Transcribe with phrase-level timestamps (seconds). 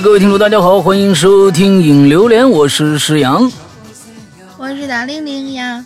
[0.00, 3.52] 哎，各位听众，大家好，欢迎收听《影榴莲》，我是石阳，
[4.56, 5.84] 我是大玲玲呀。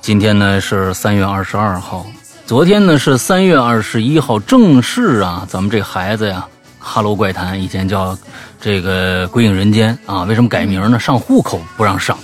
[0.00, 2.04] 今天呢是三月二十二号，
[2.44, 6.44] 昨天呢是三月二十一号，正式啊，咱们这孩子呀，
[6.84, 8.18] 《哈喽怪谈》以前叫
[8.60, 10.98] 这个《归影人间》啊，为什么改名呢？
[10.98, 12.18] 上户口不让上。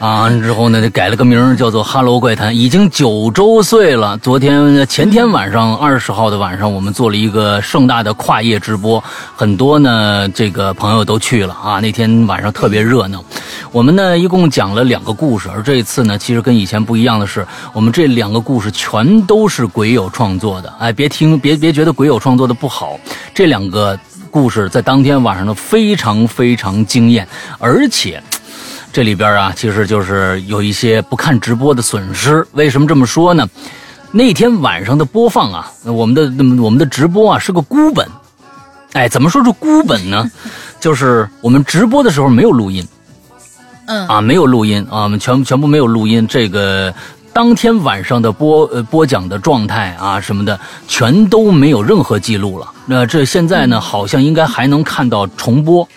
[0.00, 4.16] 啊，之后呢，就改了个名叫做《哈喽怪谈》，已经九周岁了。
[4.16, 9.04] 昨天、前天晚上，二十号的晚上，我们做了一个盛大的跨夜直播，
[9.36, 11.80] 很多呢，这个朋友都去了啊。
[11.80, 13.22] 那天晚上特别热闹。
[13.72, 20.72] 我们呢，一共讲了两个故事，而这一次呢，其实跟以前不一样的是，我们这两个故事全都是鬼友创作的。
[20.78, 22.98] 哎，别听，别别觉得鬼友创作的不好，
[23.34, 23.98] 这两个
[24.30, 28.22] 故事在当天晚上呢，非常非常惊艳，而且。
[28.92, 32.44] 这里边啊，其实就是有一些不看直播的损失。
[32.52, 33.48] 为什么这么说呢？
[34.10, 36.22] 那天晚上的播放啊，我们的
[36.60, 38.04] 我们的直播啊是个孤本。
[38.94, 40.28] 哎，怎么说是孤本呢？
[40.80, 42.84] 就是我们直播的时候没有录音，
[43.86, 46.26] 嗯啊，没有录音啊，我们全全部没有录音。
[46.26, 46.92] 这个
[47.32, 52.66] 当天晚上的播呃播讲的状态啊什么的，全都没有任何记录了。
[52.86, 55.88] 那这现在呢，好像应该还能看到重播。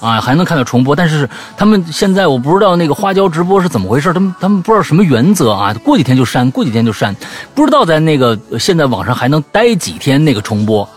[0.00, 7.14] 啊，还能看到重播，但是他们现在我不知道那个花椒直播是怎么回事，他们他们不知道什么原则啊，过几天就删，过几天就删，
[7.54, 10.88] 不知道在那个现在网上还能待几天那个重播。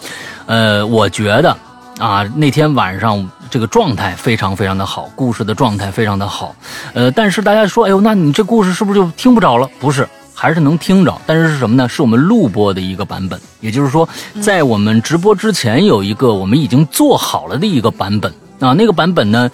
[0.45, 1.55] 呃，我觉得
[1.97, 6.55] 啊，那天晚上这个状态非常非常的好，故事的状态非常的好。
[6.93, 9.67] 呃，但是大家说，哎呦，那你这故事是不是就听不着了？
[9.79, 11.87] 不是，还是能听着，但是是什么呢？
[11.89, 14.07] 是我们录播的一个版本，也就是说，
[14.41, 18.31] 在我们直播之前有一个我们已经做好了的一个版本。
[18.61, 19.51] 啊，那个版本呢，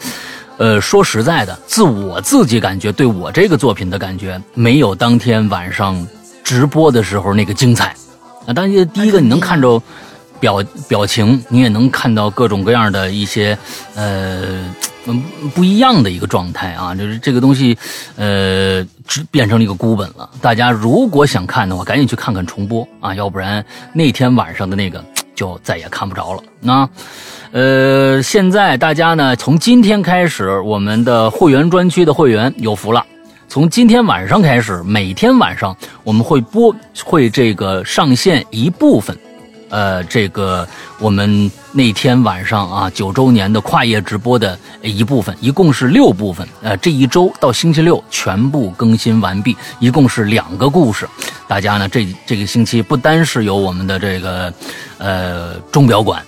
[0.57, 6.05] 呃，说实在的，自我自己感觉，对我这个作品的感觉，没有当天晚上
[6.43, 7.95] 直播的时候那个精彩。
[8.45, 9.81] 啊，当然，第一个你能看着
[10.39, 13.57] 表表情，你也能看到各种各样的一些
[13.95, 14.41] 呃
[15.05, 15.23] 嗯
[15.55, 17.77] 不一样的一个状态啊，就是这个东西
[18.15, 18.85] 呃
[19.31, 20.29] 变成了一个孤本了。
[20.41, 23.63] 大家如果想看的话，赶紧去看看重播啊，要不然
[23.93, 25.03] 那天晚上的那个
[25.37, 26.43] 就再也看不着了。
[26.59, 26.89] 那。
[27.53, 33.03] 呃，现在大家呢，从今天开始，我们的会员专区的会员有福了。
[33.47, 36.75] 从今天晚上开始，每天晚上我们会播，
[37.05, 39.17] 会这个上线一部分，
[39.69, 40.67] 呃，这个
[40.99, 46.47] 我们那天晚上啊九周年的跨业直播的一部分，一共是六部分。
[46.61, 51.07] 呃，这一周到星期六全部更新完毕，一共是两个故事。
[51.47, 54.53] 大家呢，这这个星期不单是有我们的这个
[54.97, 56.23] 呃钟表馆。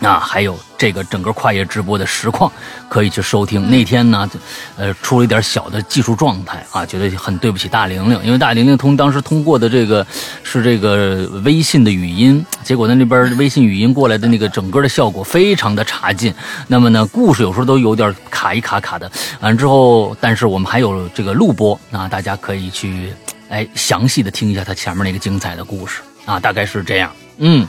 [0.00, 2.50] 啊，还有这个整个跨夜直播的实况
[2.88, 3.70] 可以去收听。
[3.70, 4.28] 那天呢，
[4.76, 10.06] 呃，出了一点小的技术状态啊，觉得很对不起大玲玲，因为大玲玲通当时通过的这个
[10.42, 16.34] 是这个微信的语音，结果在那边微信语音过来的那个整个的效果非常的差劲。
[16.66, 19.10] 那么呢，故事有时候都有点卡一卡卡的。
[19.40, 23.12] 完之后，但是我们还有这个录播啊，大家可以去
[23.48, 27.66] 哎详细的听一下他前面那个精彩的故事啊，大概是这样，嗯。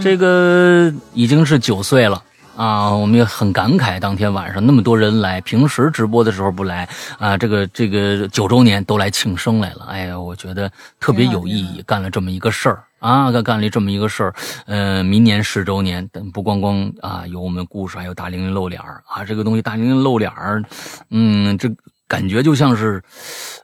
[0.00, 2.22] 这个已经是九岁了
[2.56, 6.88] 啊，我们也很感慨，当天晚上那么多人来，平时直播的时候不来
[7.18, 10.70] 啊，这个这个九周年都来庆生来了，哎呀，我觉得
[11.00, 14.34] 特别有意义，干了这么一个事儿啊，干干了这么一个事儿，
[14.66, 20.62] 呃，明年十周年，不光光啊有我们故事，还有大玲玲露脸儿啊，这个东西大玲玲露脸儿
[21.10, 21.70] 嗯，这
[22.06, 23.02] 感觉就像是，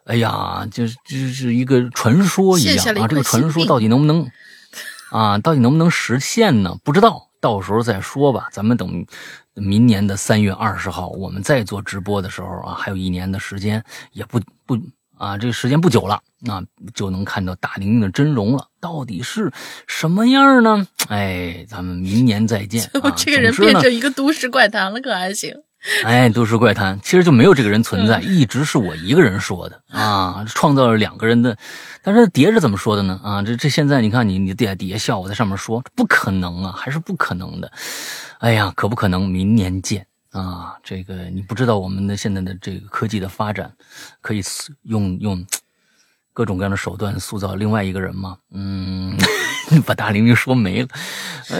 [0.06, 4.26] 哎呀，就是就是一个传说一样啊，这个传说到底能不能？
[5.10, 6.76] 啊，到底能不能实现呢？
[6.84, 8.48] 不知道，到时候再说吧。
[8.52, 9.06] 咱们等
[9.54, 13.82] 明年的三月二十号，我们再做直播的时候啊，还有一年的时间，
[14.12, 14.78] 也不不
[15.16, 16.62] 啊，这个时间不久了，那
[16.94, 18.68] 就能看到大玲玲的真容了。
[18.80, 19.52] 到底是
[19.86, 20.86] 什么样呢？
[21.08, 22.88] 哎，咱们明年再见。
[23.16, 25.54] 这个人变成一个都市怪谈了，可还行？
[26.04, 31.56] 哎，都市怪谈其实就没有这个人存在，一直是我一个人说的啊，创造了两个人的。
[32.02, 33.20] 但是碟是怎么说的呢？
[33.22, 37.70] 啊，这这现在你看你你底下底下笑，我在上面说不可能啊，还是不可能的。
[38.40, 39.28] 哎呀，可不可能？
[39.28, 40.74] 明年见啊！
[40.82, 43.72] 这个你不知道我们的现在的这个科技的发展，
[44.20, 44.42] 可以
[44.82, 45.46] 用用
[46.32, 48.36] 各种各样的手段塑造另外一个人吗？
[48.52, 49.16] 嗯，
[49.86, 50.88] 把大玲玲说没了。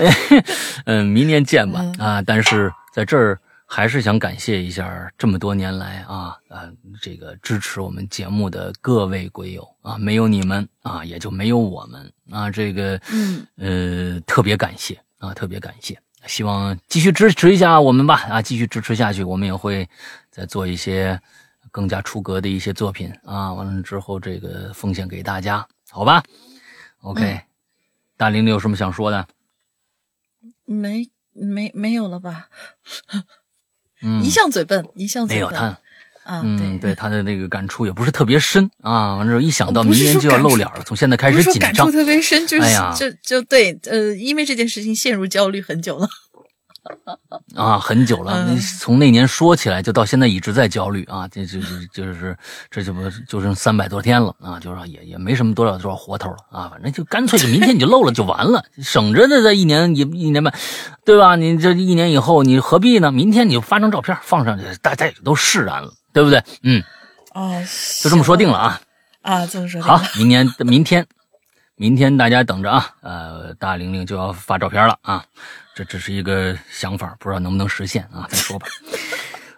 [0.86, 2.20] 嗯，明年见吧啊！
[2.20, 3.38] 但是在这儿。
[3.70, 6.72] 还是想感谢一下这么多年来啊啊
[7.02, 12.50] 这个支持我们节目的各位鬼友啊，没有你们啊，也就没有我们啊。
[12.50, 19.86] 这个嗯呃特别感谢啊，特别感谢，希望继续支持一下我们吧啊，继续支持下去，我们也会
[20.30, 21.20] 再做一些
[21.70, 23.52] 更加出格的一些作品啊。
[23.52, 26.22] 完了之后这个奉献给大家，好吧
[27.02, 27.42] ？OK，
[28.16, 29.28] 大玲玲有什么想说的？
[30.64, 31.10] 没。
[31.40, 32.48] 没没有了吧？
[34.02, 35.50] 嗯，一向嘴笨，一向嘴笨。
[35.50, 35.66] 没有他，
[36.24, 39.16] 啊，嗯，对，他的那个感触也不是特别深啊。
[39.16, 41.90] 完之后一想到明年就要露脸了，从现在开始紧张感触。
[41.90, 46.08] 特别深，就是、哎就就对，呃，因为这件事情陷入焦虑很久了。
[47.54, 52.36] 啊，很久了，嗯那从那年说起来，就到现在一直在焦虑啊，这这这就是
[52.70, 60.52] 这就不就剩三百多天了啊，就是也也没什么多少多少活头了啊，反正就干脆就明天你就漏了就完了，省着的这一年一一年半，
[61.04, 61.36] 对吧？
[61.36, 63.10] 你这一年以后你何必呢？
[63.10, 66.42] 明天你就发张照片放上去，大家也都释然了，对不对？
[66.62, 66.82] 嗯，
[67.34, 67.62] 哦，
[68.02, 68.80] 就这么说定了啊。
[69.22, 71.06] 啊，这么说好。，明年明天，
[71.76, 72.90] 明天大家等着啊！
[73.02, 75.24] 呃，大玲玲就要发照片了啊，
[75.78, 78.26] 这只是一个想法，不知道能不能实现啊？
[78.28, 78.66] 再说吧。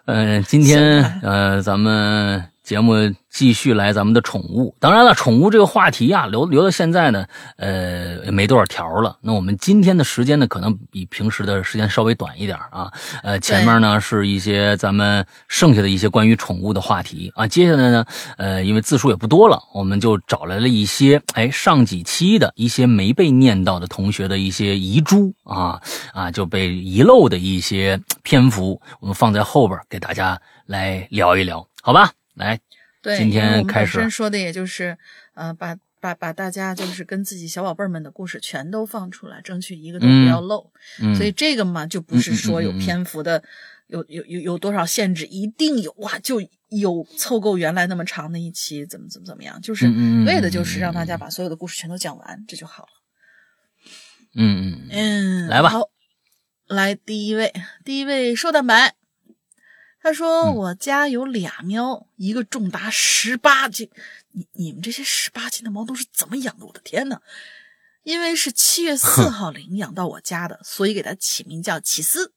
[0.05, 2.93] 嗯、今天呃，咱们节目
[3.29, 4.73] 继续来咱们的宠物。
[4.79, 7.25] 当然了，宠物这个话题啊，留留到现在呢，
[7.57, 9.17] 呃，也没多少条了。
[9.19, 12.89] 那我们今天的时间呢，可能比平时的时间稍微短一点啊。
[13.23, 17.45] 呃，前面呢是一些咱们剩下的一些关于宠物的话题啊。
[17.45, 18.05] 接下来呢，
[18.37, 25.81] 呃，因为字数也不多了，我们就找来了一些哎上几期的一些没被念到的同学的一些遗珠啊
[26.13, 32.11] 啊，就被遗漏的一些篇幅，我们放在后边给大家来聊一聊，好吧？
[32.35, 32.59] 来，
[33.01, 34.97] 对，今天开始说的也就是，
[35.33, 40.71] 呃，把把把大家就是跟自己小宝贝儿们的故事全都放出来，争取一个都不要漏。
[41.01, 43.43] 嗯，所以这个嘛，就不是说有篇幅的，
[43.87, 49.87] 有有有有多少限制，一定有哇，就有凑够原来那么长的一期，怎么怎么怎么样，就是
[50.25, 52.89] 为的就是让大家把所有的故事全都讲完，这就好了。
[54.33, 55.89] 嗯嗯嗯，来吧好，
[56.67, 57.53] 来第一位，
[57.83, 58.95] 第一位瘦蛋白，
[60.01, 63.89] 他说、嗯我家有俩喵，一个重达十八斤，
[64.31, 66.65] 你你们这些十八斤的猫都是怎么养的？
[66.65, 67.21] 我的天呐！
[68.03, 72.33] 因为是七月四号领养到我家的，所以给它起名叫起司。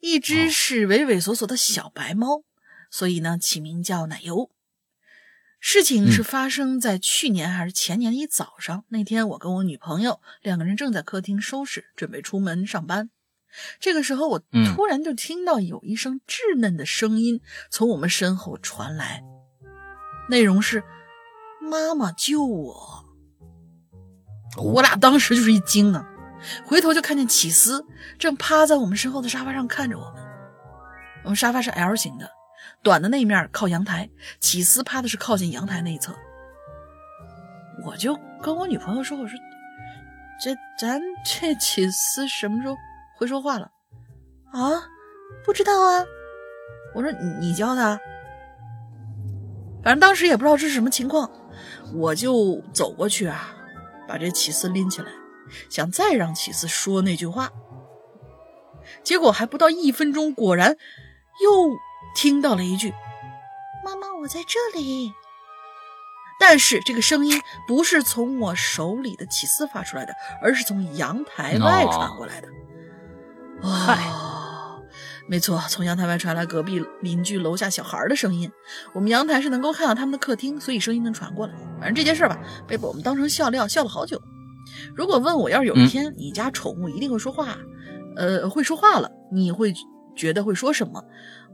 [0.00, 2.42] 一只是畏畏缩缩的小白猫，
[2.90, 4.50] 所以呢起名叫奶油。
[5.58, 8.84] 事情是发生在去年还是前年的一早上。
[8.88, 13.10] 那天我跟我女朋友两个人正在客厅收拾，准备出门上班。
[13.80, 17.40] 这个时候，我嗯突然就听到有一声稚嫩的声音
[17.70, 19.22] 从我们身后传来，
[20.28, 20.82] 内容是
[21.60, 23.04] “妈妈救我”。
[24.56, 26.04] 我俩当时就是一惊啊，
[26.64, 27.84] 回头就看见起司
[28.18, 30.22] 正趴在我们身后的沙发上看着我们。
[31.24, 32.30] 我们沙发是 L 型的，
[32.82, 34.08] 短的那一面靠阳台，
[34.40, 36.14] 起司趴的是靠近阳台那一侧。
[37.84, 39.38] 我就跟我女朋友说：“我说，
[40.42, 42.76] 这咱这起司什么时候
[43.18, 43.70] 会说话了？
[44.52, 44.88] 啊，
[45.44, 46.04] 不知道啊。
[46.94, 48.00] 我说你你教他，
[49.82, 51.30] 反正当时也不知道这是什么情况，
[51.92, 53.54] 我就走过去啊，
[54.06, 55.08] 把这起司拎起来，
[55.68, 57.50] 想再让起司说那句话。
[59.02, 60.76] 结果还不到一分钟，果然
[61.42, 61.76] 又
[62.14, 62.94] 听到了一句
[63.84, 65.12] ：“妈妈，我在这里。”
[66.40, 72.48] 但是这个声音不是从我手里的起司发出来的，而是从阳台外传过来的。
[73.62, 74.82] 哦，
[75.28, 78.50] 没错，从阳台外传来隔壁邻居楼下小孩的声音。
[78.92, 81.52] 我们阳台是能够看到他们的客厅，所以声音能传过来。
[81.78, 84.20] 反正这件事儿吧，被我们当成笑料，笑了好久。
[84.94, 87.56] 如果问我要是有一天你家宠物一定会说话，
[88.16, 89.74] 呃，会说话了，你会
[90.16, 91.02] 觉得会说什么？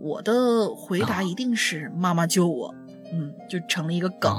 [0.00, 2.74] 我的回答一定是“妈妈救我”，
[3.12, 4.32] 嗯，就成了一个梗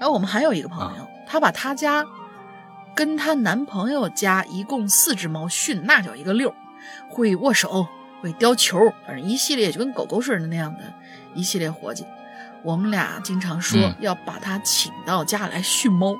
[0.00, 2.04] 然后我们还有一个朋友，他把他家
[2.98, 6.54] 跟她男朋友家一共四只猫训那叫一个溜儿，
[7.08, 7.86] 会握手，
[8.20, 8.76] 会叼球，
[9.06, 10.80] 反正一系列就跟狗狗似的那样的
[11.32, 12.04] 一系列活计。
[12.64, 13.94] 我们俩经常说嗯。
[14.00, 16.16] 要把他请到家来训猫，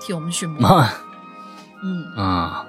[0.00, 0.82] 替我们训猫。
[1.82, 2.64] 嗯，啊，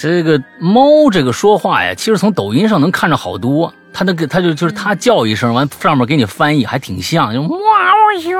[0.00, 8.38] 这个猫这个说话呀，其实从抖音上能看着好多，它那个它就就是它叫一声，完上面给你翻译，还挺像，就哇哦咻，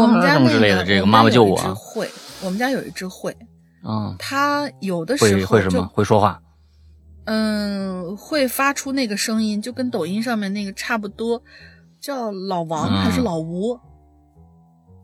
[0.00, 2.08] 我们家那什么之类的，这个妈妈救我会，
[2.44, 3.36] 我们家有一只会，
[3.82, 5.90] 啊，它有的时候会会什么？
[5.92, 6.40] 会说话？
[7.24, 11.42] 嗯，会发出那个声音，就跟抖音上面那个差不多，
[12.00, 13.24] 叫老王还是嗯。
[13.24, 13.80] 老吴？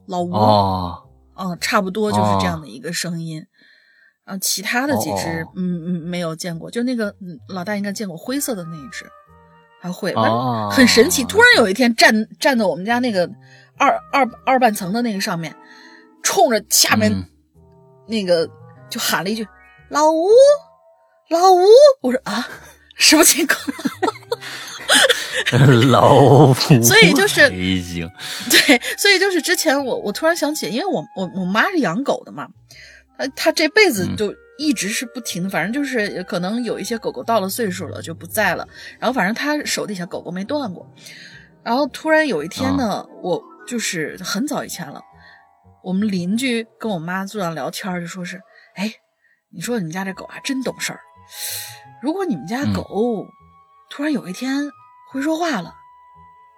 [0.06, 1.02] 老吴，哦。
[1.34, 3.42] 嗯，差不多就是这样的一个声音。
[4.24, 9.04] 啊，其他的几只，哦嗯嗯，没有见过，就那个嗯老大应该见过灰色的那一只，
[9.80, 11.24] 还会，哦很神奇。
[11.24, 13.28] 突然有一天站站在我们家那个
[13.76, 15.54] 二二二半层的那个上面，
[16.22, 17.24] 冲着下面嗯
[18.06, 18.48] 那个
[18.88, 19.46] 就喊了一句
[19.88, 20.28] ：“老吴，
[21.28, 21.64] 老吴！”
[22.02, 22.46] 我说啊，
[22.96, 23.58] 什么情况？
[25.90, 32.48] 老吴，所以就是，对，所以就是之前我我突然想起，因为我我我妈是养狗的嘛，
[33.20, 34.16] 她她这辈子嗯。
[34.16, 40.86] 就一直是不停的，反正就是可能有一些狗狗到了岁数了就不在了，然后反正他手底下狗狗没断过，
[41.64, 45.00] 然后突然有一天呢，我就是很早以前了，
[45.82, 48.38] 我们邻居跟我妈坐那聊天，就说是，
[48.74, 48.92] 哎，
[49.48, 51.00] 你说你们家这狗还真懂事儿，
[52.02, 53.26] 如果你们家狗
[53.88, 54.70] 突然有一天
[55.10, 55.74] 会说话了，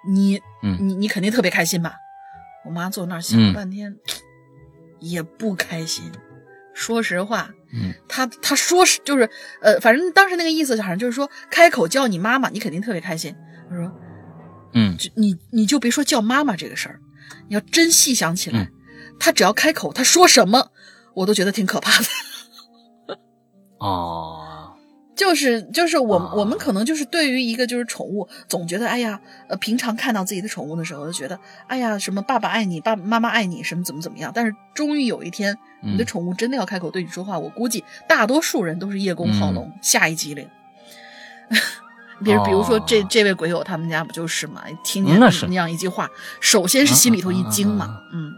[0.09, 0.43] 你，
[0.81, 1.95] 你你肯定特别开心吧？
[2.65, 3.97] 我妈坐那儿想了半天，
[4.99, 6.11] 也不开心。
[6.83, 13.33] 说实话，嗯，他他说是就是呃，反正当时那个意思好像就是说，开口叫你妈妈，你肯定特别开心。
[13.71, 13.93] 他说，
[14.75, 16.99] 嗯，你你就别说叫妈妈这个事儿，
[17.49, 18.69] 你要真细想起来，
[19.21, 20.73] 他只要开口，他说什么，
[21.15, 22.07] 我都觉得挺可怕的。
[23.79, 24.49] 哦。
[25.23, 31.39] 就是就是我我们可能就是对于一个就是宠物，总觉得哎呀，呃，平常看到自己的宠物的时候，就觉得
[31.69, 34.33] 哎呀，什么爸爸爱你，爸爸妈妈爱你，什么怎么怎么样。
[34.35, 40.45] 但是终于有一天，你的宠物真的要开口对你说话，我估计大多数人都是叶公好龙，下一激灵。
[42.25, 44.65] 比如比如说这这位鬼友他们家不就是嘛？
[44.83, 46.11] 听见那样一句话，
[46.41, 48.35] 首先是心里头一惊嘛，嗯。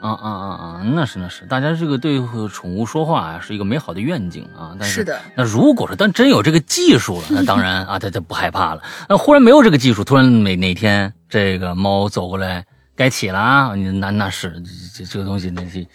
[0.00, 0.82] 啊啊啊啊！
[0.94, 2.20] 那是那是，大家这个对
[2.52, 4.76] 宠物说话啊，是一个美好的愿景啊。
[4.78, 8.82] 但是的，那如果说但真有这个技术了，那当然啊，他他不害怕了。
[9.08, 14.62] 那忽然没有这个技术，突然哪哪天这个猫走过来，该起了啊，那那是
[14.94, 15.86] 这这个东西，那是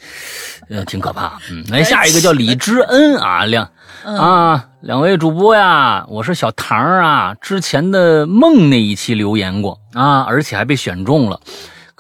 [0.70, 1.40] 呃挺可怕。
[1.52, 3.70] 嗯，来下一个叫李知恩啊，两
[4.04, 11.40] 啊两位主播呀，我是小唐啊，之前的梦那一期留言过啊，而且还被选中了。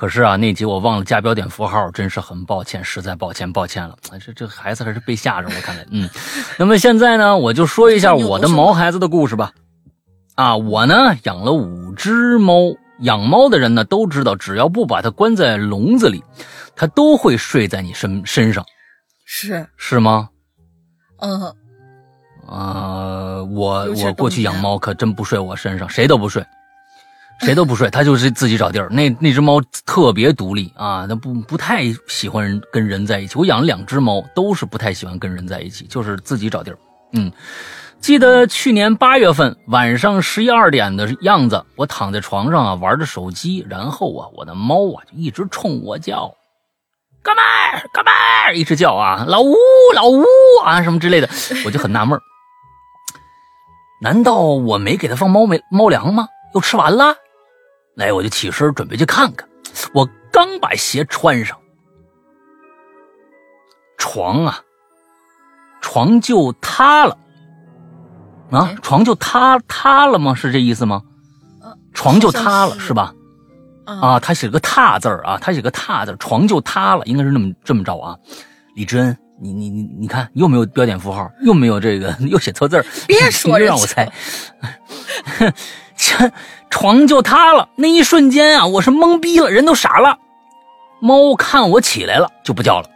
[0.01, 3.96] 可是啊，那集我忘了加标点符号，真是很抱歉，实在抱歉，抱歉了。
[4.20, 5.86] 这这孩子还是被吓着了，看来。
[5.91, 6.10] 嗯，
[6.58, 9.51] 那么现在呢，我就说一下我的毛孩子的故事吧。
[10.34, 16.24] 啊，我呢养了五只猫，养猫的人呢都知道，只要不把它关在笼子里，
[16.75, 18.65] 它都会睡在你身身上。
[19.27, 20.29] 是是吗？
[21.20, 21.43] 嗯。
[22.48, 26.43] 啊，我我过去养猫可真不睡我身上，谁都不睡。
[27.41, 28.88] 谁都不睡，它就是自己找地儿。
[28.89, 33.38] 那那只猫特别独立啊，它不不太喜欢跟人在一起。
[33.38, 36.77] 我养了两只猫，都是不太喜欢跟人在一起，就是自己找地儿。
[37.13, 37.31] 嗯，
[38.00, 46.31] 记得去年八月份晚上十一二点的样子，我躺在床上啊玩着手机，然后啊我的猫啊就一直冲我叫，
[47.24, 49.55] 哥们儿哥们儿，一直叫啊老吴
[49.95, 50.24] 老吴
[50.63, 51.27] 啊什么之类的，
[51.65, 52.19] 我就很纳闷
[54.00, 56.27] 难道我没给它放猫没猫粮吗？
[56.53, 57.15] 又吃完了？
[57.95, 59.48] 来，我就起身准备去看看。
[59.93, 61.57] 我刚把鞋穿上，
[63.98, 64.60] 床啊，
[65.81, 67.17] 床就塌了
[68.51, 68.74] 啊！
[68.81, 70.33] 床就塌塌了吗？
[70.36, 71.01] 是这意思吗？
[71.93, 73.13] 床就塌了是吧？
[73.86, 78.15] 啊，他写个“塌”字儿啊，他写个“塌”字，床就塌了，应该是那么这么着啊。
[78.75, 84.10] 李知恩，你你你你看，又没有标点符号，又没有这个， 又写错字儿，别说让我猜。
[86.03, 86.31] 这
[86.72, 90.17] 床就塌了，那一瞬间啊，我是懵逼了，人都傻了。
[91.00, 92.89] 猫看我起来了，就不叫了。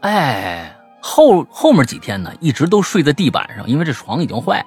[0.00, 4.66] 哎，后后面几天呢，一直都睡在地板上，因为这床已经坏了，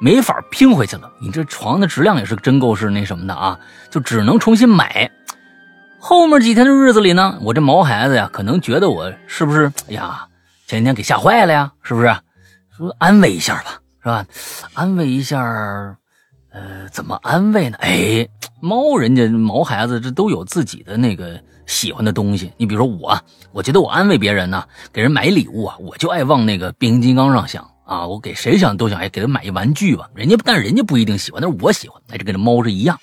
[0.00, 1.08] 没法拼回去了。
[1.20, 3.56] 你这床的质量也是真够是那什么的啊，
[3.88, 5.08] 就只能重新买。
[6.00, 10.26] 后面几天的日子里呢，我这毛孩子呀，可能觉得我是不是，哎呀，
[10.66, 11.70] 前几天给吓坏了呀？
[11.82, 12.12] 是不是？
[12.76, 14.26] 说安慰一下吧，是吧？
[14.74, 15.96] 安慰一下。
[16.56, 17.76] 呃，怎么安慰呢？
[17.82, 18.26] 哎，
[18.60, 22.50] 猫人家毛孩子这都有自己的那个喜欢的东西。
[22.56, 23.20] 你比如说我，
[23.52, 28.06] 我觉得我安慰别人呢，给人买礼物啊，我就爱往那个变形金刚上想啊。
[28.06, 30.08] 我给谁想都想哎，给他买一玩具吧。
[30.14, 32.00] 人家但是人家不一定喜欢，但是我喜欢。
[32.08, 32.98] 哎，这跟这猫是一样，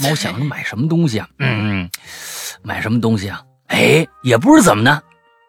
[0.00, 1.28] 猫想着买什么东西啊？
[1.40, 1.90] 嗯，
[2.62, 3.42] 买什么东西啊？
[3.66, 5.02] 哎，也不知怎么的，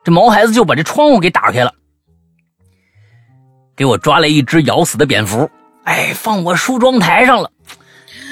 [0.03, 1.72] 这毛孩子就把这窗户给打开了，
[3.75, 5.48] 给我抓来一只咬死的蝙蝠。
[5.83, 7.49] 哎，放我梳妆台上了，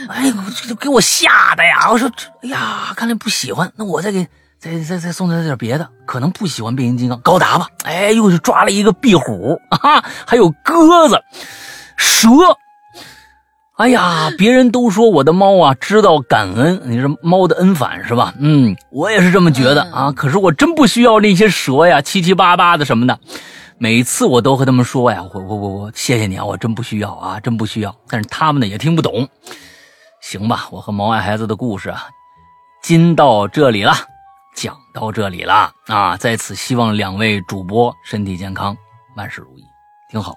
[0.07, 0.33] 哎呦，
[0.67, 1.89] 这给我吓的呀！
[1.91, 4.25] 我说这，哎呀，看来不喜欢，那我再给
[4.57, 7.67] 再再再送他点别的，可能不喜欢变形金刚，高达吧。
[7.83, 11.21] 哎，又是抓了一个壁虎啊，还有鸽子、
[11.97, 12.29] 蛇。
[13.77, 18.33] 哎呀，别人都说我的猫啊知道感恩，你是猫的恩返是吧？
[18.39, 20.11] 嗯，我也是这么觉得啊。
[20.11, 23.19] 可是我真不需要那些蛇呀，七七八八的什么的。
[23.83, 27.95] 每次我都和他们说呀，我我我我谢谢你啊，我真不需要啊，真不需要。
[28.07, 29.27] 但是他们呢也听不懂。
[30.21, 32.07] 行吧，我和毛爱孩子的故事啊，
[32.83, 33.91] 今到这里了，
[34.55, 36.15] 讲到这里了啊。
[36.15, 38.77] 在此希望两位主播身体健康，
[39.15, 39.63] 万事如意，
[40.11, 40.35] 挺好。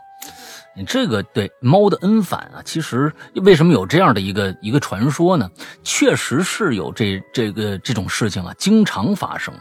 [0.76, 5.48] 你这个对猫的恩返啊，其实为什么有这样的一个一个传说呢？
[5.82, 9.54] 确实是有这这个这种事情啊，经常发生。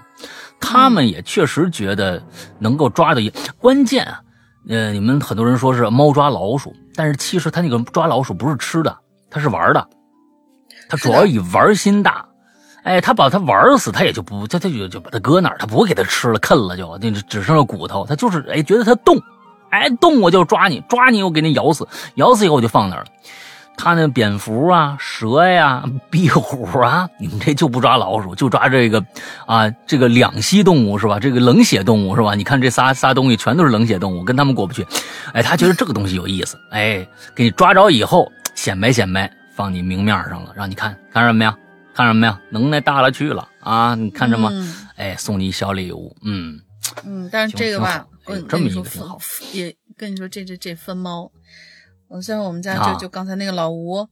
[0.60, 2.22] 他们也确实觉得
[2.60, 4.22] 能够抓到一关键啊。
[4.70, 8.98] 呃，你们很多人说是猫抓老鼠，但是其实它那个抓老鼠不是吃的，
[9.30, 9.88] 它是玩的。
[10.90, 12.26] 它主要以玩心大。
[12.84, 18.06] 哎，他把它玩死，他也就不，他他就就把它搁那儿，他不会给它吃了，啃了就，那只剩下骨头。
[18.06, 19.18] 他就是哎，觉得它动，
[19.74, 23.08] 哎动我就抓你，抓你我给你咬死，咬死以后我就放那儿了。
[23.76, 29.04] 他那蝙蝠啊、蛇呀、壁虎啊，你们这就不抓老鼠，就抓这个
[29.48, 31.20] 啊，这个两栖动物是吧？
[31.20, 32.36] 这个冷血动物是吧？
[32.36, 34.86] 你看这仨仨东西全都是冷血动物，跟他们过不去。
[35.34, 37.04] 哎，他觉得这个东西有意思，哎，
[37.36, 41.58] 给你抓着以后显摆显摆，放你明面上了，让你看看什么呀？
[41.96, 42.40] 看什么呀？
[42.52, 43.96] 能耐大了去了啊！
[43.96, 44.52] 你看着吗？
[44.98, 46.60] 哎，送你小礼物，嗯
[47.06, 47.28] 嗯。
[47.32, 49.20] 但是这个吧，跟这么一个挺好。
[49.52, 51.32] 也跟你说，这这这分猫，
[52.08, 54.08] 我像我们家就就刚才那个老吴，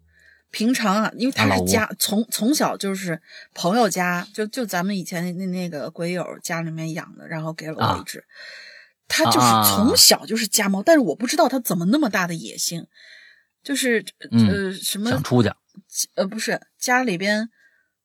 [0.50, 3.22] 平常啊，因为他是家从从小就是
[3.54, 8.24] 朋友家，就就咱们以前那那个鬼友家里面养的，然后给了我一只。
[9.08, 12.88] 他就是从小就是家猫，但是我不知道他怎么那么大的野性，
[13.64, 15.50] 就是呃什么想出去，
[16.16, 17.50] 呃不是家里边。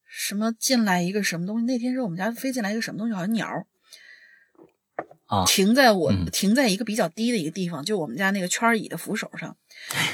[0.08, 1.66] 什么进来一个什么东西？
[1.66, 3.46] 那天是我们家飞进来一个什么东西，好像鸟
[5.26, 9.56] 啊，停在我停在一个比较低的一个地方，就我们家那个圈椅的扶手上，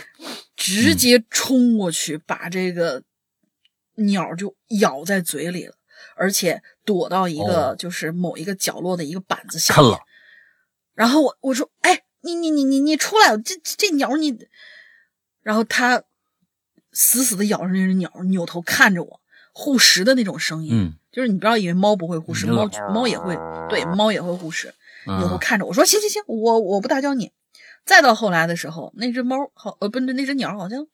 [0.57, 3.02] 直接冲过去把这个
[3.97, 5.75] 鸟就咬在嘴里了，
[6.16, 10.00] 而且躲到一个就是某一个角落的一个板子下了。
[10.95, 13.37] 然后我我说：“哎，你你你你你出来！
[13.38, 14.38] 这这鸟你……”
[15.42, 16.02] 然后它
[16.92, 19.21] 死死的咬着那只鸟，扭头看着我。
[19.55, 23.37] 护食的那种声音，嗯，就是你不要以为猫不会护食，猫猫也会，
[23.68, 24.72] 对，猫也会护食。
[25.06, 27.32] 以后看着我说行行行，我我不打搅你。
[27.84, 30.86] 再到后来的时候，那只猫好呃，不是那只鸟好像，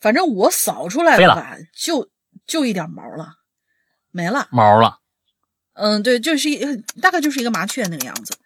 [0.00, 2.08] 反正我扫出来了吧，就
[2.46, 3.34] 就一点毛了，
[4.10, 5.00] 没了毛了。
[5.74, 6.64] 嗯，对，就是一
[7.00, 8.36] 大概就是一个麻雀那个样子。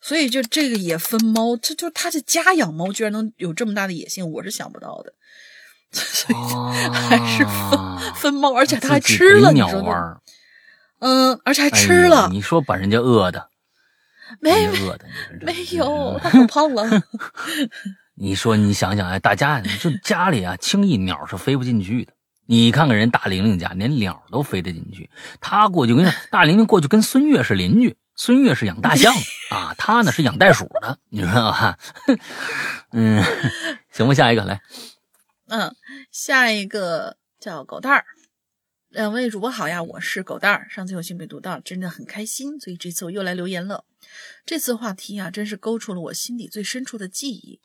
[0.00, 5.14] 所以就这个也分猫，这就他这家养猫居然能有这么大的野性，我是想不到的。
[5.94, 6.34] 所以
[6.92, 9.80] 还是分分猫，而且他还吃了，你说
[10.98, 12.28] 嗯，而且还吃了。
[12.30, 13.48] 你说把人家饿的，
[14.40, 15.06] 没饿的，
[15.40, 16.88] 没有，他可胖了。
[18.16, 22.12] 你说你想想，哎，大家就家里啊，轻易鸟是飞不进去的。
[22.46, 25.10] 你看看人大玲玲家，连鸟都飞得进去。
[25.40, 29.20] 他过去，跟大玲玲过去跟孙悦是邻居，孙悦是养大象的
[29.56, 31.78] 啊，他呢是养袋鼠的，你知道吧？
[32.92, 33.24] 嗯，
[33.90, 34.60] 行吧，下一个来。
[35.48, 35.74] 嗯，
[36.10, 38.04] 下一个叫狗蛋儿，
[38.94, 40.68] 两位主播好呀，我是狗蛋儿。
[40.70, 43.84] 上次有幸被读到，真的很开心，所以这次我又来留言了。
[44.46, 47.60] 这次话题啊，真是勾出了我心底最深处的记忆。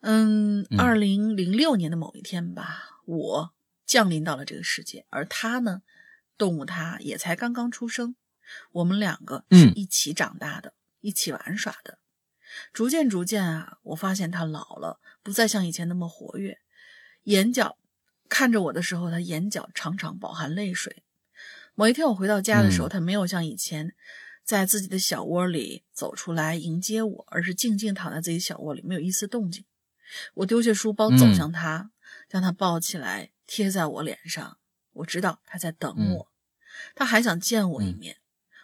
[0.00, 3.54] 嗯，二零零六年的某一天吧，我
[3.86, 5.80] 降临到了这个世界，而他呢，
[6.36, 8.14] 动物他也才刚刚出生。
[8.72, 11.98] 我们两个是一起长大的，一起玩耍的。
[12.74, 15.00] 逐渐逐渐啊，我发现他老了。
[15.22, 16.58] 不再像以前那么活跃，
[17.22, 17.78] 眼角
[18.34, 21.04] 看着我的时候，他眼角常常饱含泪水。
[21.76, 23.94] 某一天我回到家的时候，他没有像以前
[24.42, 29.64] 在自己的小窝里走出来迎接我，而是静静躺在自己小窝里，没有一丝动静。
[30.34, 31.92] 我丢下书包走向他，
[32.28, 34.58] 将他抱起来贴在我脸上。
[34.94, 36.28] 我知道他在等我，
[36.96, 38.16] 他还想见我一面。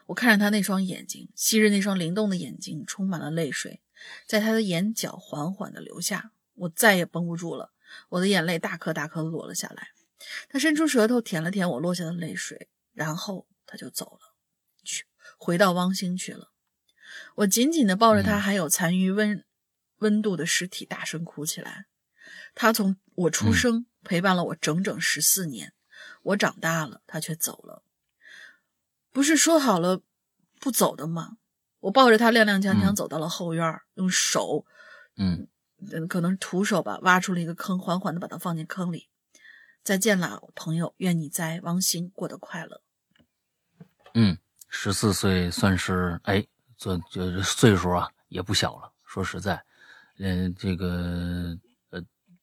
[0.06, 3.80] 我看着他那双眼睛，昔日那双灵动的眼睛充满了泪水，
[4.26, 6.32] 在他的眼角缓缓的流下。
[6.56, 7.70] 我再也绷不住了，
[8.10, 9.88] 我的眼泪大颗大颗落了下来。
[10.48, 14.34] 他伸出舌头舔了舔我落下的泪水，然后他就走了，
[14.84, 15.06] 去
[15.38, 16.52] 回到汪星去了。
[17.36, 19.44] 我紧紧地抱着他还有残余温
[19.98, 21.86] 温度的尸体，大声哭起来。
[22.54, 25.72] 他从我出生陪伴了我整整十四年，
[26.22, 27.82] 我长大了，他却走了。
[29.10, 30.02] 不是说好了
[30.60, 31.38] 不走的吗？
[31.80, 34.66] 我抱着他踉踉跄跄走到了后院，用手，
[35.16, 35.48] 嗯。
[35.92, 39.08] 嗯，可能是徒手吧，挖出了一个坑，缓缓的把它放进坑里。
[39.82, 42.82] 再见了，朋友，愿你在汪星过得快乐。
[44.14, 44.36] 嗯，
[44.68, 48.92] 十四岁算是哎，这就岁数啊，也不小了。
[49.06, 49.64] 说实在，
[50.18, 51.58] 嗯，这个。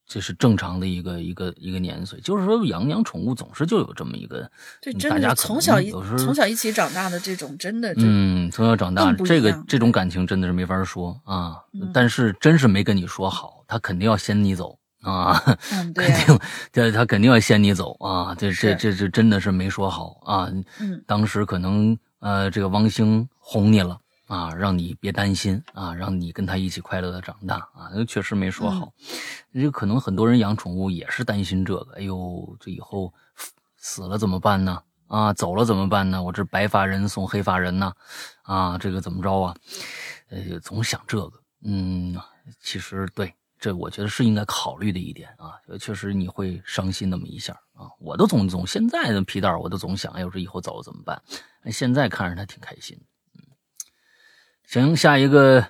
[0.07, 4.49] 这是正常的一个一个一个年岁，就是说养养宠物总是就有这么一个，
[4.81, 11.57] 对，真的从小一从小一起长大的这种，真的，嗯，从小长大这个这种感情真的是没法说啊。
[11.93, 15.37] 但是真是没跟你说好，他肯定要先你走啊，
[15.93, 16.39] 肯定，
[16.71, 18.33] 对，他肯定要先你走啊。
[18.33, 20.49] 这这这这真的是没说好啊。
[20.79, 28.93] 嗯，当时可能呃，这个王兴哄你了啊，让你别担心啊，让你跟他一起快乐的长大啊，那确实没说好。
[29.53, 33.13] 这可能很多人养宠物也是担心这个，哎呦，这以后
[33.77, 34.83] 死了怎么办呢？
[35.07, 36.21] 啊，走了怎么办呢？
[36.21, 37.93] 我这白发人送黑发人呢，
[38.43, 39.55] 啊，这个怎么着啊？
[40.29, 42.13] 呃，总想这个，嗯，
[42.59, 47.87] 其实对，这我觉得是应该考虑的一点啊，确实你会伤心那么一下啊。
[47.99, 51.21] 我都总总现在的皮蛋，我都总想，哎呦，这以后走了怎么办？
[51.71, 52.99] 现在看着他挺开心，
[54.73, 55.65] 嗯，行，下一个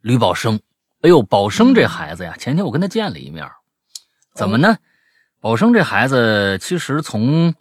[0.00, 0.60] 吕宝生，
[1.02, 3.48] 哎呦，宝生这孩子呀，前天我跟他见了一面，
[4.34, 4.76] 怎么呢？
[5.40, 7.54] 宝生这孩子其实从。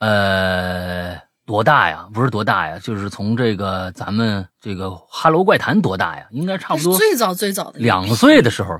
[0.00, 2.06] 呃，多大呀？
[2.12, 6.26] 不是多大呀，就是从这个咱们这个《哈喽怪谈》多大呀？
[6.30, 8.76] 应该差不多最早最早的两岁的时候，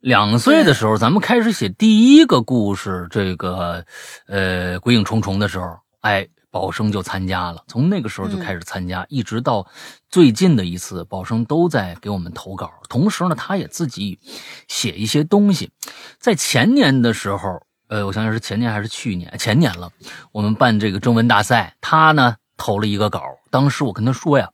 [0.00, 3.84] 两岁的时候，咱们开始写第一个故事，这个
[4.28, 5.66] 呃《鬼影重重》的时候，
[6.00, 6.26] 哎，
[6.56, 7.62] 宝生就参加了。
[7.68, 9.66] 从那个时候就开始参加，一直到
[10.08, 12.70] 最近的一次，宝生都在给我们投稿。
[12.88, 14.18] 同时呢，他也自己
[14.66, 15.70] 写一些东西。
[16.18, 17.60] 在前年的时候。
[17.88, 19.32] 呃，我想想是前年还是去年？
[19.38, 19.88] 前年了。
[20.32, 23.22] 我们办这个征文大赛，他呢投了一个稿。
[23.48, 24.50] 当时我跟他说呀，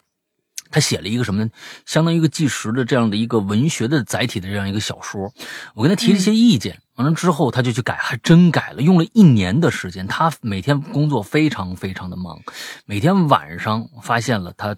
[0.72, 1.50] 他写了一个什么呢？
[1.86, 5.32] 相当于一个纪实的这样的一个文学的载体的这样一个小说。
[5.74, 10.06] 我跟他提了一些意见，完了之后他就去改，还真改了，用了一年的时间。
[10.08, 12.40] 他每天工作非常非常的忙，
[12.86, 14.76] 每天晚上发现了他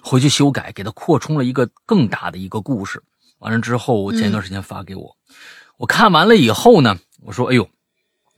[0.00, 3.02] 回去修改，给他扩充了一个更大的一个故事。
[3.38, 5.16] 完了之后，前一段时间发给我，
[5.78, 6.98] 我看完了以后呢。
[7.20, 7.68] 我说：“哎呦，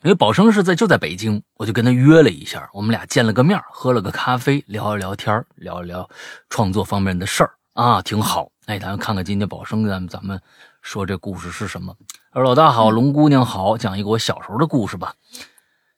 [0.02, 6.08] 因为宝生是在就在北京，我就跟他约了一下，我们俩见了个面，喝了个咖啡，聊一聊天，聊一聊
[6.48, 8.50] 创作方面的事儿啊，挺好。
[8.64, 10.40] 哎，咱看看今天宝生咱们咱们
[10.80, 11.94] 说这故事是什么？
[12.30, 15.14] 二老大好，龙姑娘好，讲一个我小时候的故事吧。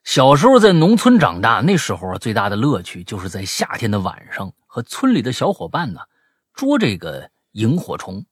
[0.03, 6.01] 小时候在农村长大，那时候啊，最大的乐趣就是在夏天的晚上和村里的小伙伴呢
[6.53, 8.25] 捉这个萤火虫。”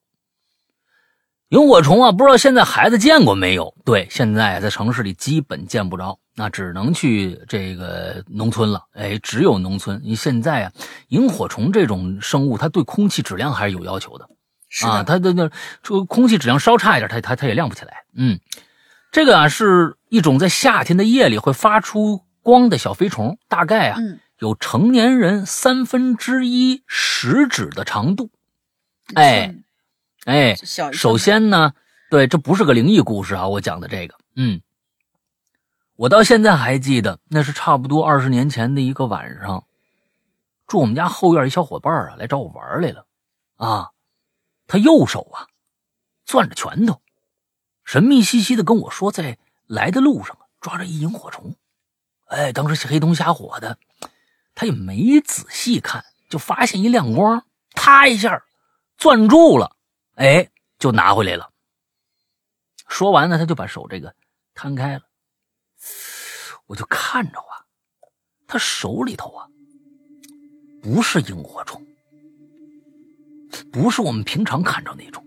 [1.52, 3.74] 萤火虫啊，不知道现在孩子见过没有？
[3.84, 8.82] 对，现在在城市里基本见不着，那只能去这个农村了。
[8.94, 10.00] 哎，只有农村。
[10.02, 10.72] 你现在啊，
[11.08, 14.26] 萤火虫这种生物，它对空气质量还是有要求的
[14.86, 15.02] 啊。
[15.02, 15.50] 它的那
[15.82, 18.04] 这空气质量稍差一点，它它它也亮不起来。
[18.16, 18.40] 嗯，
[19.10, 23.98] 这个啊是一种在夏天的夜里会发出光的小飞虫，大概啊
[24.38, 28.30] 有成年人三分之一食指的长度。
[29.14, 29.54] 哎。
[30.24, 30.54] 哎，
[30.92, 31.72] 首先呢，
[32.08, 34.60] 对，这不是个灵异故事啊，我讲的这个，嗯，
[35.96, 39.66] 我到现在还记得，那是差不多二十年前的一个晚上，
[40.68, 43.04] 住我们家后院一小伙伴啊，来找我玩来了，
[43.56, 43.90] 啊，
[44.68, 45.48] 他右手啊
[46.24, 47.02] 攥着拳头，
[47.84, 51.56] 神秘兮兮的跟我说，在来的路上抓着一萤火虫，
[52.26, 53.76] 哎，当时黑灯瞎火的，
[54.54, 58.44] 他也没仔细看，就发现一亮光，啪一下
[58.96, 59.74] 攥住了。
[60.14, 60.48] 哎，
[60.78, 61.50] 就拿回来了。
[62.88, 64.14] 说完呢，他就把手这个
[64.54, 65.02] 摊开了，
[66.66, 67.64] 我就看着啊，
[68.46, 69.46] 他手里头啊，
[70.82, 71.82] 不是萤火虫，
[73.72, 75.24] 不是我们平常看着那种。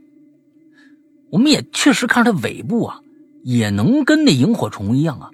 [1.31, 3.01] 我们也确实看着它尾部啊，
[3.43, 5.31] 也能跟那萤火虫一样啊，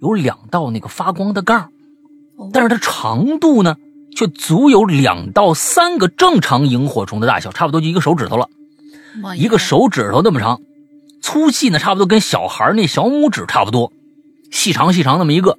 [0.00, 1.72] 有两道那个发光的杠，
[2.52, 3.76] 但是它长度呢，
[4.14, 8.48] 却足有两到三个正常萤火虫的大小，差不多就一个手指头了。
[9.36, 10.60] 一个手指头那么长，
[11.20, 13.92] 粗细呢差不多跟小孩那小拇指差不多，
[14.50, 15.58] 细长细长那么一个，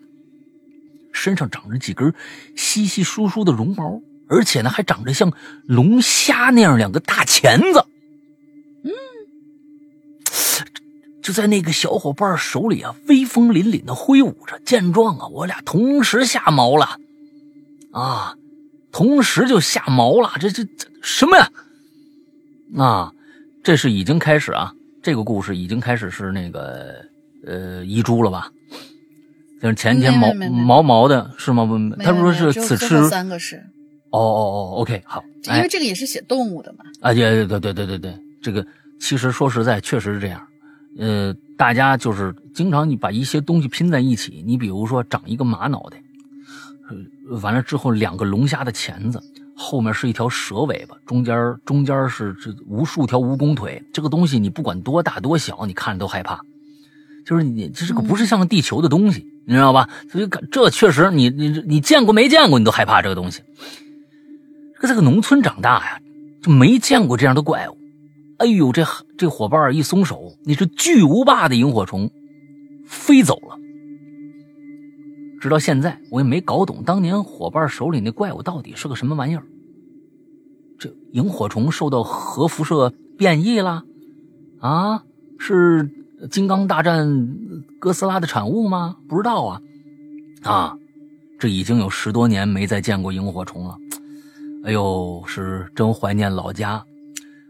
[1.11, 2.13] 身上长着几根
[2.55, 5.31] 稀稀疏疏的绒毛，而且呢还长着像
[5.65, 7.85] 龙虾那样两个大钳子。
[8.83, 8.91] 嗯，
[11.21, 14.59] 就在那个小伙伴手里啊，威风凛凛的挥舞着。
[14.65, 16.97] 见状啊，我俩同时吓毛了，
[17.91, 18.35] 啊，
[18.91, 20.33] 同时就吓毛了。
[20.39, 21.49] 这这这什么呀？
[22.77, 23.13] 啊！
[23.67, 24.71] 这是已经开始啊，
[25.03, 27.03] 这个故事已经开始是那个
[27.45, 28.49] 呃遗珠了吧？
[29.61, 31.67] 就是前天毛毛毛的是吗？
[31.99, 33.57] 他说是此吃三个是。
[34.09, 35.21] 哦哦哦，OK，好，
[35.53, 36.85] 因为这个也是写动物的嘛。
[37.01, 38.65] 啊，对对对对对对，这个
[39.01, 40.41] 其实说实在确实是这样。
[40.97, 46.01] 呃，大家就是经常你把一些东西拼在一起，你比如说长一个马脑袋，
[47.29, 49.21] 呃完了之后两个龙虾的钳子。
[49.57, 53.83] 后面是一条蛇尾巴，中间中间是这无数条蜈蚣腿。
[53.91, 56.39] 这个东西你不管多大多小，你看着都害怕。
[57.25, 59.89] 就是你这个不是像地球的东西，你知道吧？
[60.11, 63.41] 所以这确实你你你见过没见过，你都害怕这个东西。
[64.79, 65.99] 这个农村长大呀，
[66.41, 67.77] 就没见过这样的怪物。
[68.37, 72.11] 哎呦，这这伙伴一松手，那是巨无霸的萤火虫
[72.87, 73.57] 飞走了。
[75.39, 79.43] 直到现在，我也没搞懂当年伙伴手里那怪物到底是个什么玩意儿。
[80.79, 83.83] 这萤火虫受到核辐射变异了？
[84.59, 85.03] 啊，
[85.39, 85.89] 是
[86.31, 87.37] 金刚大战
[87.79, 88.97] 哥斯拉的产物吗？
[89.07, 89.61] 不知道啊。
[90.43, 90.77] 啊，
[91.39, 93.77] 这已经有十多年没再见过萤火虫了。
[94.63, 96.83] 哎呦，是真怀念老家，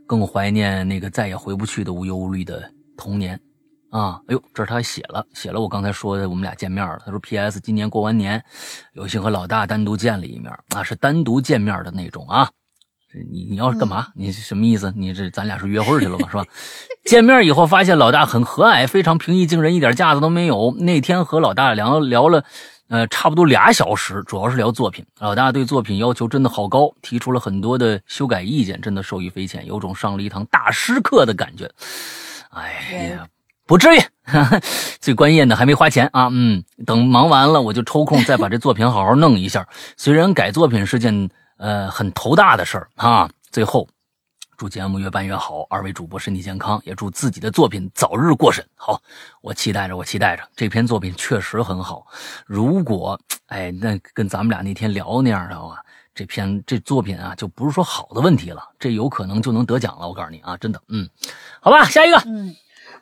[0.06, 3.40] 更怀念那个再也回不去的无忧无虑的童年。
[3.98, 7.00] 啊，哎呦，这他写了写了，我刚才说的，我们俩见面了。
[7.04, 7.60] 他说：“P.S.
[7.60, 8.44] 今年过完年，
[8.94, 12.48] 有幸和老大单独见了一面，啊，是单独见面的那种啊。
[13.32, 14.10] 你你要是干嘛？
[14.14, 14.94] 你什么意思？
[14.96, 16.30] 你这咱俩是约会去了吧？
[16.30, 16.46] 是吧？
[17.06, 20.76] 见面以后发现老大很和蔼，非常平易近人，一点架子都没有。
[20.78, 22.44] 那天和老大聊聊了，
[22.90, 25.04] 呃，差不多俩小时，主要是聊作品。
[25.20, 31.68] 老大对作品要求真的好高，提出了很多的修改意见，真的受益匪浅，有种上了一堂大师课的感觉。
[32.52, 33.28] 哎呀。”
[33.68, 34.00] 不至于，
[35.02, 36.30] 最关键的还没花钱啊！
[36.32, 39.68] 嗯，等忙完了，我就抽空再把这作品好好弄一下。
[39.98, 43.30] 虽然改作品是件呃很头大的事儿啊。
[43.52, 43.86] 最后，
[44.56, 48.66] 祝节目越办越好，二位主播身体健康，也祝自己的作品早日过审。
[48.76, 49.02] 好，
[49.42, 50.44] 我期待着，我期待着。
[50.56, 52.08] 这篇作品确实很好。
[52.46, 55.84] 如果哎，那跟咱们俩那天聊那样的话，
[56.16, 60.08] 这篇这作品啊，就不是说好的问题了，这有可能就能得奖了。
[60.08, 61.10] 我告诉你啊，真的，嗯，
[61.60, 62.56] 好吧，下一个，嗯。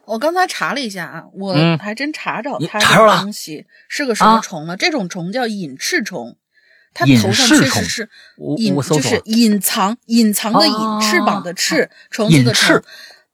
[0.07, 4.77] 我刚才查了一下啊，我还真查着它这个东西是个什么虫了。
[4.77, 6.35] 这种虫叫隐翅虫，
[6.93, 8.09] 它头上确实是
[8.57, 12.83] 隐，就是隐藏隐藏的隐翅膀的翅，虫子的翅。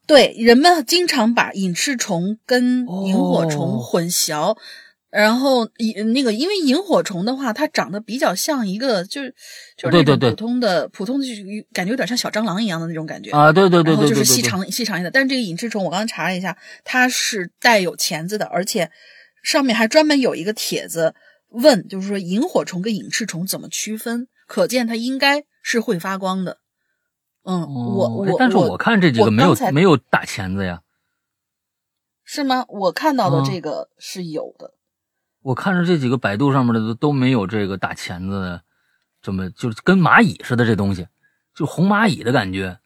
[0.08, 4.58] 对，人们经常把隐翅虫跟萤火虫混淆。
[5.12, 9.36] 然后萤那个，因为萤火虫的话，它长得比较像一个，就是
[9.78, 11.44] 就是那种普通的普通的，就是
[11.74, 15.12] 感觉有点像小蟑螂一样的那种感觉啊，对对对对，就是细长细长一点。
[15.12, 18.90] 但是这个隐翅虫，我刚刚查了一下，它是带有钳子的，而且
[19.44, 21.14] 上面还专门有一个帖子
[21.50, 24.30] 问，就是说萤火虫跟隐翅虫怎么区分？
[24.48, 26.60] 可见它应该是会发光的。
[27.44, 30.82] 嗯，我我但是我看这几个没有没有打钳子呀，
[32.24, 32.66] 是吗？
[32.70, 34.76] 我看到的这个是有的。
[35.42, 38.62] 我看着这几个百度上面的都都没有这个大钳子的，
[39.22, 41.08] 这么就是跟蚂蚁似的这东西，
[41.56, 42.78] 就红蚂蚁的感觉，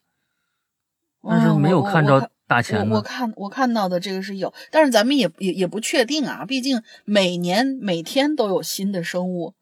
[1.22, 2.94] 但是没有看着大钳子。
[2.94, 9.54] 我看我看到的这个是有，但是咱们也也也不确定啊，毕竟每年每天都有新的生物，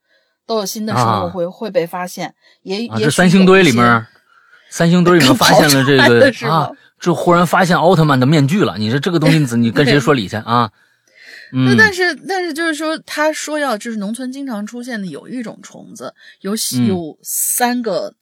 [0.45, 2.33] 都有新的生物会会被发现。
[2.61, 4.07] 也也三星堆里面，
[4.69, 8.77] 三星堆里面发现了这个啊，就忽然发现奥特曼的面具了。
[8.77, 10.71] 你说这个东西你你跟谁说理去啊？
[11.51, 16.53] 那但是但是就是说，他说要就是农村经常出现的有一种虫子，有
[16.87, 18.13] 有三个，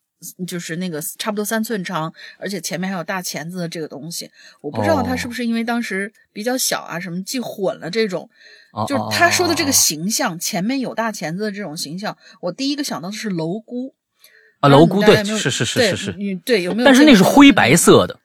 [0.47, 4.29] 就是那个差不多三寸长，而且前面还有大钳子的这个东西。
[4.61, 8.29] 我不知道他是不是因为当时比较小啊，什么记混了这种。
[8.87, 13.93] 就是他说的这个形象，前面有大钳子的这种形象，我第一个想到的是蝼蛄。
[14.59, 16.85] 啊，蝼蛄对，是是是是是，对有没有？
[16.85, 18.19] 但是那是灰白色的。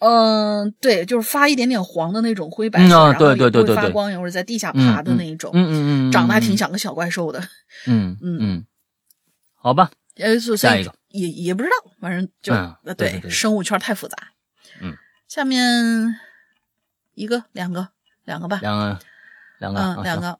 [0.00, 7.40] 嗯，对，就是发一点点黄的那种灰白色，然后会发光，或者在地下爬的那一种，嗯嗯嗯，长得还挺像个小怪兽的，
[7.86, 8.66] 嗯 嗯嗯，
[9.56, 12.52] 好吧，呃，下一个也也不知道，反正就
[12.84, 14.16] 呃对，生物圈太复杂，
[14.80, 16.14] 嗯，下面
[17.14, 17.88] 一个两个
[18.24, 18.98] 两个吧，两个
[19.58, 20.38] 两个嗯两个，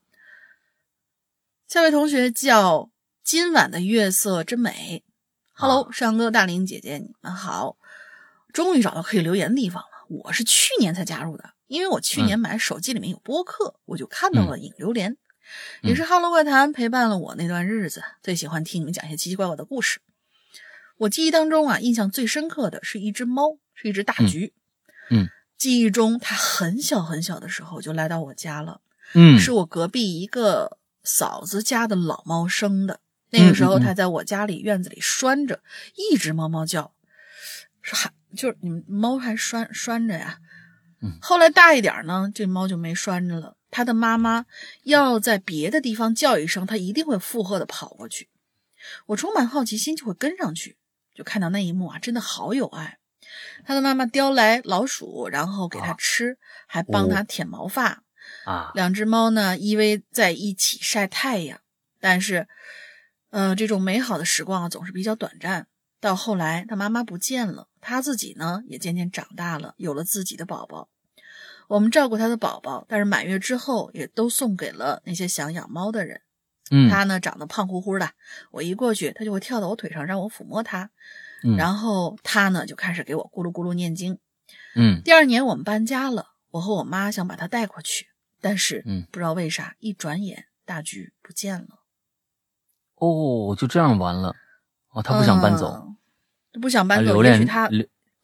[1.67, 2.91] 下位同学叫
[3.25, 5.03] 今晚的月色真美
[5.53, 7.77] ，Hello，山哥大林姐姐你们好。
[8.59, 9.89] 终于找到可以留言的地方了。
[10.09, 15.17] 我是去年才加入的，因为我去年买手机里面有播客，我就看到了引留言，
[15.81, 18.03] 也是《哈喽怪谈》陪伴了我那段日子。
[18.21, 20.01] 最喜欢听你们讲一些奇奇怪怪的故事。
[20.97, 24.53] 我记忆当中啊，印象最深刻的是一只猫，是一只大橘。
[25.11, 28.81] 嗯，记忆中它很小很小的时候就来到我家了。
[29.15, 32.99] 嗯，是我隔壁一个嫂子家的老猫生的。
[33.31, 35.63] 那个时候它在我家里院子里拴着，
[35.95, 36.93] 一直猫猫叫，
[37.89, 38.13] 说还。
[38.37, 40.39] 就是你们猫还拴拴着呀，
[41.01, 43.57] 嗯，后来大一点呢，这猫就没拴着了。
[43.71, 44.45] 它的妈妈
[44.83, 48.29] 要在别的地方叫一声，它一定会附和的跑过去。
[49.07, 50.77] 我充满好奇心，就会跟上去，
[51.15, 52.99] 就看到那一幕啊，真的好有爱。
[53.65, 58.03] 它的妈妈叼来老鼠，然后给它吃，还帮它舔毛发
[58.45, 58.73] 啊。
[58.75, 61.59] 两只猫呢依偎在一起晒太阳，
[61.99, 62.47] 但是，
[63.31, 65.67] 呃，这种美好的时光啊总是比较短暂。
[66.01, 67.69] 到后来，他妈妈不见了。
[67.81, 70.89] 他自己呢，也渐渐长大了，有了自己的宝宝。
[71.69, 76.23] 我们照顾他的宝宝，但是满月之后，也都送给了那些想养猫的人。
[76.71, 78.11] 嗯，他呢，长得胖乎乎的，
[78.51, 80.91] 我一过去，他就会跳到我腿上，让我抚摸他。
[81.45, 84.19] 嗯，然后他呢，就开始给我咕噜咕噜念经。
[84.77, 88.07] 嗯，第二年我们搬家了，我和我妈想把他带过去，
[88.41, 91.81] 但是，嗯，不知道为啥，一转眼大橘不见了。
[92.97, 94.35] 哦，就这样完了。
[94.99, 95.87] 哦，他不想搬走。
[96.61, 97.71] 不想搬走，也许他，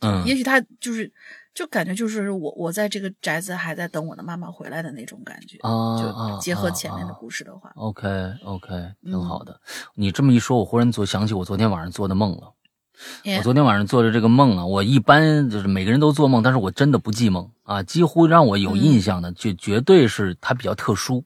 [0.01, 1.13] 嗯也许他就是，
[1.55, 5.57] 就感觉就是我我在这个宅子还在等我的妈妈回来的那种感觉。
[5.61, 8.09] 啊啊就结合前面的故事的话，OK
[8.43, 8.69] OK，
[9.05, 9.61] 挺嗯好的。
[9.95, 12.55] 你这么一说，我忽然昨想起我昨天晚上做的梦了。
[13.25, 17.83] 哎我昨天晚上做的这个梦啊，我一般就是每个人都做梦，但是我真的不记梦啊。
[17.85, 21.25] 几乎让我有印象的，就绝对是它比较特殊。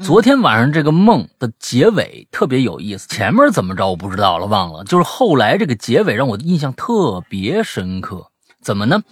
[0.00, 4.84] 昨天晚上这个梦的结尾特别有意思，前面怎么着我不知道了，忘了。
[4.84, 8.30] 就是后来这个结尾让我印象特别深刻。
[8.62, 9.02] 怎么呢？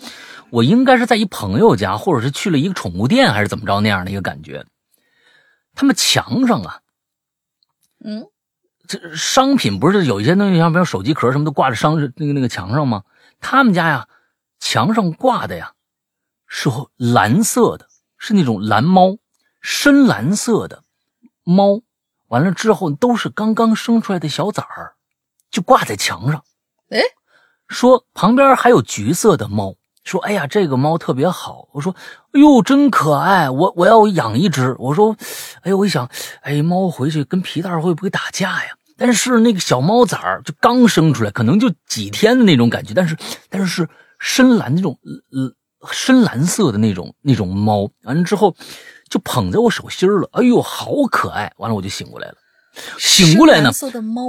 [0.48, 4.64] 我应该是在一朋友家，或者是去了一个宠物店，还是怎么着那样的一个感觉。
[5.74, 6.80] 他们墙上啊，
[8.02, 8.26] 嗯
[8.86, 13.02] 这商品不是有一些东西，像比如手机壳什么都挂在商那个那个墙上吗？
[13.38, 14.08] 他们家呀，
[14.58, 15.72] 墙上挂的呀
[16.46, 17.86] 是蓝色的，
[18.18, 19.16] 是那种蓝猫，
[19.60, 20.82] 深蓝色的
[21.44, 21.82] 猫。
[22.28, 24.92] 完了之后都是刚刚生出来的小崽儿，
[25.50, 26.44] 就挂在墙上。
[26.90, 27.00] 哎，
[27.66, 31.68] 说旁边还有橘色的猫，说哎呀这个猫特别好。
[31.72, 31.92] 我说
[32.32, 34.76] 哎呦真可爱，我我要养一只。
[34.78, 35.16] 我说
[35.62, 36.08] 哎呦我一想，
[36.42, 38.70] 哎猫回去跟皮蛋会不会打架呀？
[38.96, 43.16] 但是那个小猫崽儿就刚生出来，可能就几天的那种感觉，但是
[43.48, 43.88] 但是是
[44.20, 44.96] 深蓝那种
[45.32, 48.54] 呃深蓝色的那种那种猫，完了之后
[49.10, 51.52] 就捧在我手心儿了，哎呦好可爱！
[51.58, 52.34] 完了我就醒过来了，
[52.96, 54.22] 醒过来呢色的猫，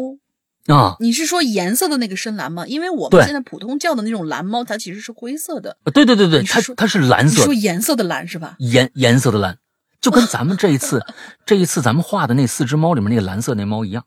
[0.65, 2.65] 啊，你是说颜色的那个深蓝吗？
[2.65, 5.77] 因为我们现在普通叫的那种蓝猫，它其实是灰色的。
[5.93, 8.55] 对对对对，它它是蓝色你，说颜色的蓝是吧？
[8.57, 9.59] 颜颜色的蓝，
[10.01, 11.05] 就跟咱们这一次
[11.45, 14.03] 这一次咱们画的那四只猫里面那个蓝色那猫一样。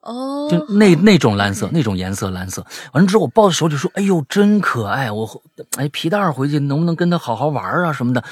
[0.00, 2.64] 哦，就那那种蓝色，那种颜色蓝色。
[2.92, 5.10] 完了之后，我抱在手里说：“哎呦，真可爱！
[5.10, 5.42] 我
[5.76, 8.22] 哎皮蛋回去能不能跟他好好玩啊什么的？”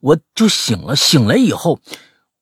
[0.00, 1.80] 我就醒了，醒了以后，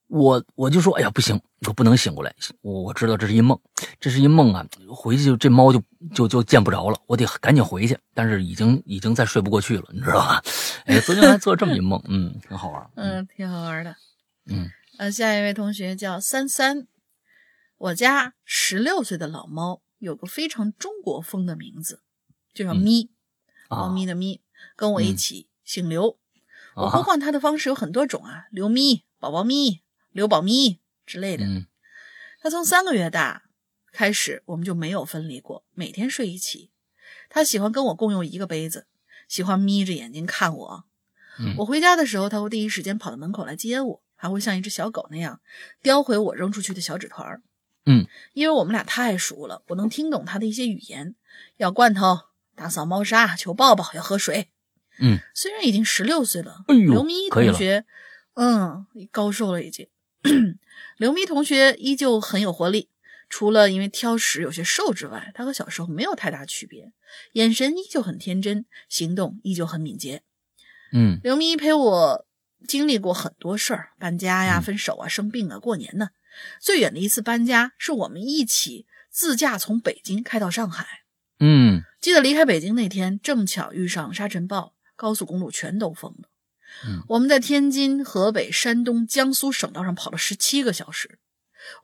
[0.09, 2.35] 我我就说：“哎呀，不行，我不能醒过来。
[2.61, 3.59] 我我知道这是一梦，
[3.99, 4.67] 这是一梦啊！
[4.89, 5.83] 回去就这猫就
[6.15, 7.99] 就就见不着了，我得赶紧回去。
[8.15, 10.43] 但是已经已经再睡不过去了，你知道吧？
[10.87, 12.91] 哎，昨天还做了这么一梦，嗯，挺好玩。
[12.95, 13.97] 嗯，挺好玩的。
[14.49, 16.87] 嗯呃，下一位同学叫三三，
[17.77, 22.01] 我家十六岁的老猫有个非常中国风的名字，
[22.55, 23.11] 就叫嗯咪，
[23.69, 24.41] 啊猫咪的咪，
[24.77, 26.19] 跟我一嗯起姓刘。
[26.77, 31.45] 我啊呼唤它的方式有很多种啊，刘咪、宝宝咪、刘宝咪之类的。
[31.45, 31.67] 嗯
[32.41, 33.43] 它从三个月大
[33.91, 36.71] 开始，我们就没有分离过，每天睡一起。
[37.29, 38.87] 他喜欢跟我共用一个杯子，
[39.27, 40.85] 喜欢眯着眼睛看我。
[41.41, 45.41] 嗯我回家的时候，他会第一时间跑到门口来接我，还会像一只小狗那样
[45.83, 47.43] 叼回我扔出去的小纸团儿。
[47.85, 51.17] 嗯，因为我们俩太熟了，我能听懂他的一些语言，
[51.57, 52.21] 要罐头、
[52.55, 54.51] 打扫猫砂、求抱抱、要喝水。
[54.99, 57.85] 嗯，虽然已经十六岁了，哎刘咪可以了同学，
[58.35, 59.89] 嗯，高寿了已经。
[60.99, 62.89] 刘咪同学依旧很有活力，
[63.29, 66.93] 除了因为挑食有些瘦之外，他和小时候没有太大区别，
[67.33, 70.23] 眼神依旧很天真，行动依旧很敏捷。
[70.93, 72.27] 嗯刘咪陪我
[72.67, 76.11] 经历过很多事儿，搬家呀、嗯分手啊、生病啊、过年呢。
[76.61, 80.87] 最远的一次搬家是我们一起自驾从北京开到上海。
[81.41, 86.29] 嗯记得离开北京那天，正巧遇上沙尘暴，高速公路全都封了。
[86.85, 91.21] 嗯我们在天津、河北、山东、江苏省道上跑了十七个小时。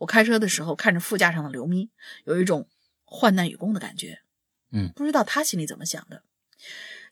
[0.01, 1.90] 我开车的时候看着副驾上的刘咪，
[2.25, 2.68] 有一种
[3.05, 4.20] 患难与共的感觉。
[4.70, 6.22] 嗯，不知道他心里怎么想的。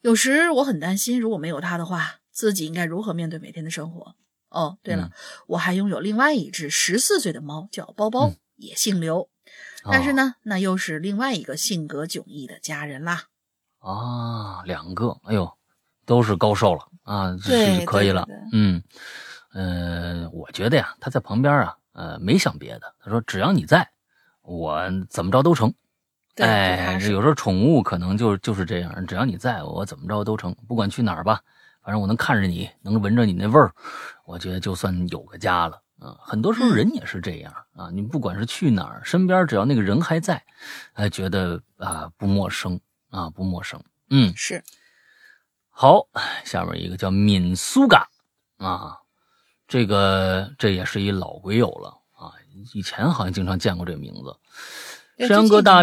[0.02, 4.16] 有时我很担心，如果没有他的话，自己应该如何面对每天的生活？
[4.48, 5.12] 哦，对了，嗯
[5.48, 9.30] 我还拥有另外一只十四岁的猫，叫包包，嗯也姓刘。
[9.84, 13.28] 但是哦呢，那又是另外一个性格迥异的家人啦。
[13.78, 15.56] 啊，两个，哎呦，
[16.10, 18.26] 都是高寿了啊，这对是可以了。
[18.52, 18.82] 嗯，
[19.52, 23.88] 呃，我觉得呀，他在旁边啊，呃，没想别的，他说只要你在，
[24.42, 25.72] 我怎么着都成。
[26.38, 31.40] 哎，有时候宠物可能就就是这样，只要你在，我怎么着都成，不管去哪儿吧，
[31.84, 33.72] 反正我能看着你，能闻着你那味儿，
[34.26, 35.80] 我觉得就算有个家了。
[36.00, 40.42] 啊，很多时候嗯人也是这样啊，你不管是去哪儿，身边只要那个人还在，
[40.94, 42.80] 哎，觉得啊不陌生
[43.10, 43.80] 啊不陌生。
[44.08, 44.60] 嗯，是
[45.82, 46.08] 好，
[46.44, 48.06] 下面一个叫敏苏嘎
[48.58, 48.98] 啊，
[49.66, 52.34] 这个这也是一老鬼友了啊，
[52.74, 54.36] 以前好像经常见过这个名字。
[55.16, 55.82] 要山哥大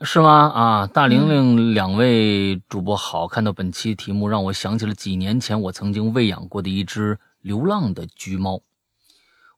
[0.00, 0.48] 是吗？
[0.48, 8.62] 啊，大玲玲两位主播好，看到本期题目，让我想起了几年前我曾经喂养过的一只流浪的橘猫。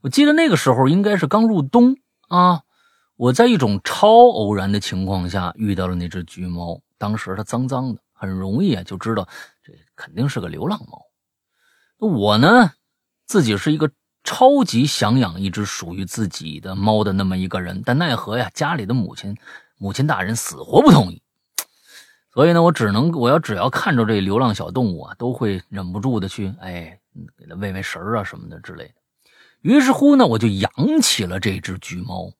[0.03, 1.97] 我记得那个时候应该是刚入冬
[2.29, 2.65] 啊，
[3.17, 9.27] 我在一种超偶然的情况下遇到了那只橘猫，当时它脏脏的，很容易啊就知道
[9.60, 9.60] 这
[10.01, 11.03] 肯定是个流浪猫。
[11.99, 12.73] 我呢，
[13.27, 13.91] 自己是一个
[14.25, 19.37] 超级想养一只属于自己的猫的那么一个人，但奈何呀，家里的母亲
[19.77, 21.23] 母亲大人死活不同意。
[22.33, 26.99] 所以呢，我只能我要只要看着这流浪小动物啊，都会忍不住的去哎
[27.37, 28.95] 给它喂喂食啊什么的之类的。
[29.61, 30.73] 于是乎呢，我就养
[31.03, 32.33] 起了这只橘猫。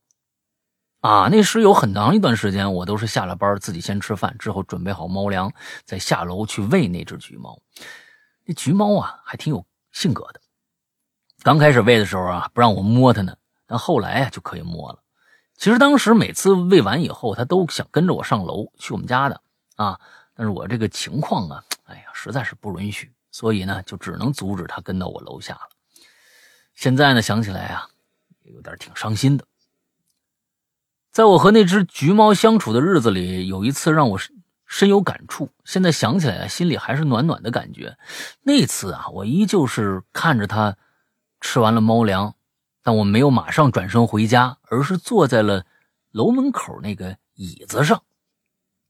[1.01, 5.51] 啊，那时有很长一段时间，我都是下了班自己先吃饭，之后准备好猫粮，
[5.87, 7.59] 再下楼去喂那只橘猫。
[8.45, 10.41] 那橘猫啊，还挺有性格的。
[11.43, 13.35] 刚开始喂的时候啊，不让我摸它呢，
[13.67, 14.99] 但后来啊就可以摸了。
[15.57, 19.41] 其实当时每次喂完以后，它都想跟着我上楼去我们家的
[19.77, 19.99] 啊，
[20.35, 25.69] 但是我这个情况啊，哎呀，实在是不允许，所以呢，就只能阻止它跟到我楼下了。
[26.75, 27.89] 现在呢，想起来啊，
[28.43, 29.47] 有点挺伤心的。
[31.21, 34.19] 在我和那只橘猫相处的日子里，有一次让我
[34.65, 35.51] 深有感触。
[35.67, 37.99] 现在想起来，心里还是暖暖的感觉。
[38.41, 40.79] 那次啊，我依旧是看着它
[41.39, 42.35] 吃完了猫粮，
[42.83, 45.67] 但我没有马上转身回家，而是坐在了
[46.11, 48.03] 楼门口那个椅子上。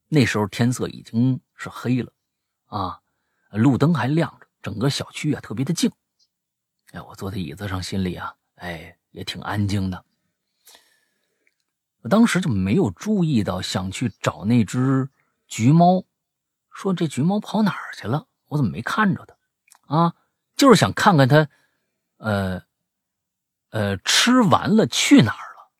[0.06, 2.12] 那时候天色已经是黑了，
[2.66, 3.00] 啊，
[3.50, 5.90] 路灯还亮着，整个小区啊特别的静。
[6.92, 10.04] 哎，我坐在椅子上，心里啊，哎，也挺安静的。
[12.02, 15.08] 我当时就没有注意到，想去找那只
[15.46, 16.04] 橘猫，
[16.72, 18.26] 说这橘猫跑哪儿去了？
[18.46, 19.96] 我怎么没看着它？
[19.96, 20.14] 啊，
[20.56, 21.48] 就是想看看它，
[22.16, 22.62] 呃，
[23.70, 25.70] 呃，吃完了去哪儿了？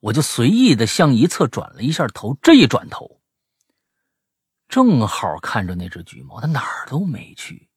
[0.00, 3.20] 我就随意的向一侧转了一下头，这一转头，
[4.68, 7.68] 正好看着那只橘猫，它哪儿都没去，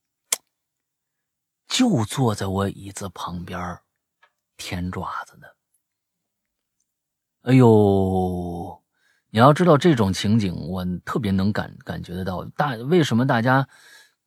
[1.68, 3.80] 就坐在我椅子旁边，
[4.56, 5.48] 舔爪子呢。
[7.46, 8.82] 哎呦，
[9.30, 12.44] 你要知道这种情景，我特别能感感觉得到。
[12.58, 13.68] 大为什么大家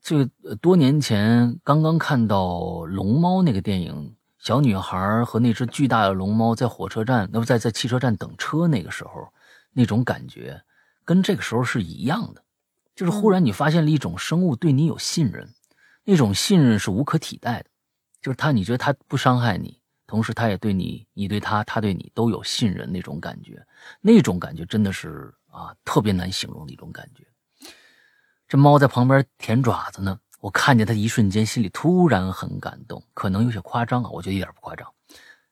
[0.00, 0.24] 就
[0.60, 9.32] 多年前刚刚看到龙猫那个电影，小女孩和那只巨大的龙猫在火车站，那不在在汽车站等车那个时候，
[9.72, 10.62] 那种感觉
[11.04, 12.44] 跟这个时候是一样的。
[12.94, 15.52] 就是忽然你发现了一种生物对你有信任，
[16.04, 17.66] 那种信任是无可替代的。
[18.22, 19.80] 就是它，你觉得它不伤害你。
[20.08, 23.62] 同时，他也对你，你对他，他对你都有信任那种感觉，
[24.00, 27.24] 那种感觉真的是啊，特别难形容的一种感觉。
[28.48, 34.90] 这猫在旁边舔爪子呢，我看见它一瞬间，心里突然很感动，可能有些夸张啊，我觉得一点不夸张。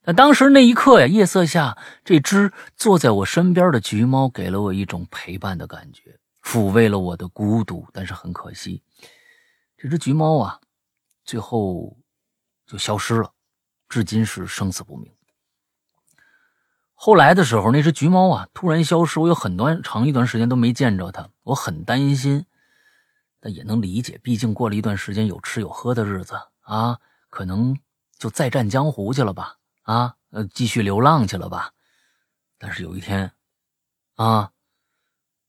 [0.00, 7.86] 但当时那一刻呀，夜色下，这只坐在我身边的橘猫给了我一种陪伴的感觉，抚慰了我的孤独。
[7.92, 8.82] 但是很可惜，
[9.76, 10.58] 这只橘猫啊，
[11.26, 11.94] 最后
[12.66, 13.30] 就消失了。
[13.88, 15.12] 至今是生死不明。
[16.94, 22.46] 后来的时候，那只橘猫啊突然消失，我有很多长一段时间都没见着它，我很担心。
[23.38, 27.78] 但也能理解，毕竟过了一段时间有吃有喝的日子啊，可能
[28.18, 31.72] 就再战江湖去了吧，啊，呃，继续流浪去了吧。
[32.58, 33.30] 但是有一天，
[34.14, 34.50] 啊，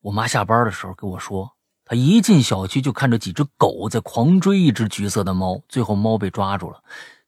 [0.01, 6.83] 我妈下班的时候跟我说，她一进小区就看着几只狗在狂追一只橘色的猫，最后猫被抓住了。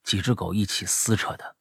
[0.10, 1.56] 几只狗一起撕扯的，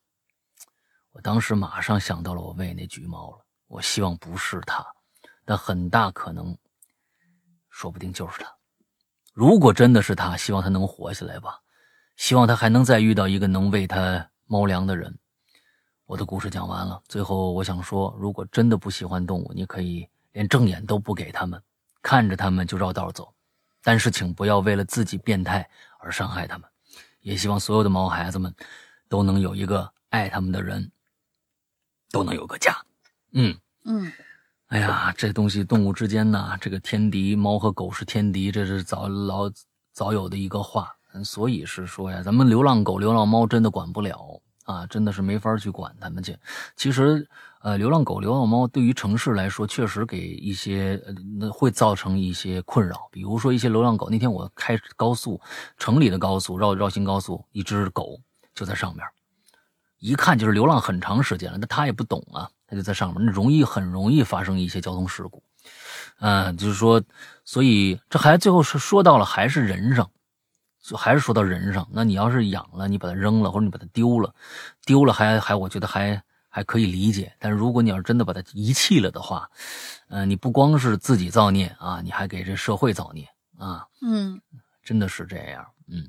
[1.10, 3.44] 我当时马上想到了我喂那橘猫了。
[3.66, 4.82] 我希望不是它，
[5.44, 6.56] 但很大可能，
[7.68, 8.50] 说不定就是它。
[9.34, 11.60] 如果真的是它，希望它能活下来吧。
[12.16, 15.18] 希望它还能再遇到一个能喂它猫粮的人。
[16.06, 21.62] 我的故事讲完了，最后我想说，如果真的不喜欢动物，你可以连正眼都不给他们，
[22.00, 23.30] 看着他们就绕道走。
[23.82, 25.68] 但是请不要为了自己变态
[25.98, 26.66] 而伤害他们。
[27.28, 28.54] 也希望所有的毛孩子们
[29.06, 30.90] 都能有一个爱他们的人，
[32.10, 32.74] 都能有个家。
[33.32, 33.54] 嗯
[33.84, 34.10] 嗯，
[34.68, 39.50] 哎呀，这东西动物之间呢，这个天敌，猫和狗是天敌，这是早老
[39.92, 40.94] 早有的一个话。
[41.22, 46.38] 所以是说呀，咱们流浪狗、流浪猫真的管不了啊，真的是没法去管他们去。
[46.76, 47.28] 其实。
[47.60, 51.02] 呃，流浪狗、流浪猫对于城市来说，确实给一些
[51.40, 53.08] 呃会造成一些困扰。
[53.10, 55.40] 比如说一些流浪狗，那天我开高速，
[55.76, 58.20] 城里的高速绕绕行高速，一只狗
[58.54, 59.04] 就在上面，
[59.98, 61.58] 一看就是流浪很长时间了。
[61.58, 65.42] 那它也不懂啊，它就在上面，那容易很容易发生一些交通事故。
[66.20, 67.02] 嗯，就是说，
[67.44, 70.08] 所以这还最后是说到了还是人上，
[70.80, 71.88] 就还是说到人上。
[71.92, 74.32] 那你要是养了，你把它扔了，或者你把它丢了，
[74.86, 76.22] 丢了还还我觉得还。
[76.58, 79.48] 还可以理解，但是如果你要是真的把它遗弃了的话，
[80.08, 83.24] 嗯，你不光是自己造孽啊，你还给这社会造孽
[83.56, 83.86] 啊。
[84.02, 84.40] 嗯，
[84.82, 85.64] 真的是这样。
[85.86, 86.04] 嗯，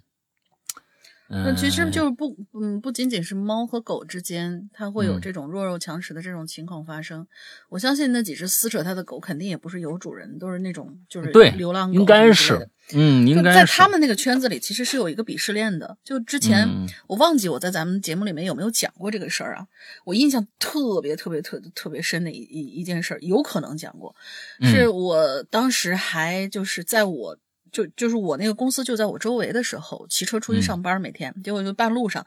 [1.31, 7.27] 那其实嗯就是不，嗯，不仅仅是猫和狗之间，它会有嗯这种弱肉强食的这种情况发生。
[7.69, 15.97] 我相信那几只撕扯它的狗肯定也不是有主人，都是那种就是对流浪狗应该是，嗯，应该是在他们那个圈子里，其实是有一个鄙视链的。
[16.03, 19.67] 就之前、嗯我忘记我在咱们节目里面有没有讲过这个事儿啊？
[20.05, 24.15] 我印象特别特别特特别深的一一一件事儿，有可能讲过，
[24.61, 27.37] 嗯是我当时还就是在我。
[27.71, 32.25] 就就是我那个公司就在我周围的时候，骑车出去嗯上班，每天结果就半路上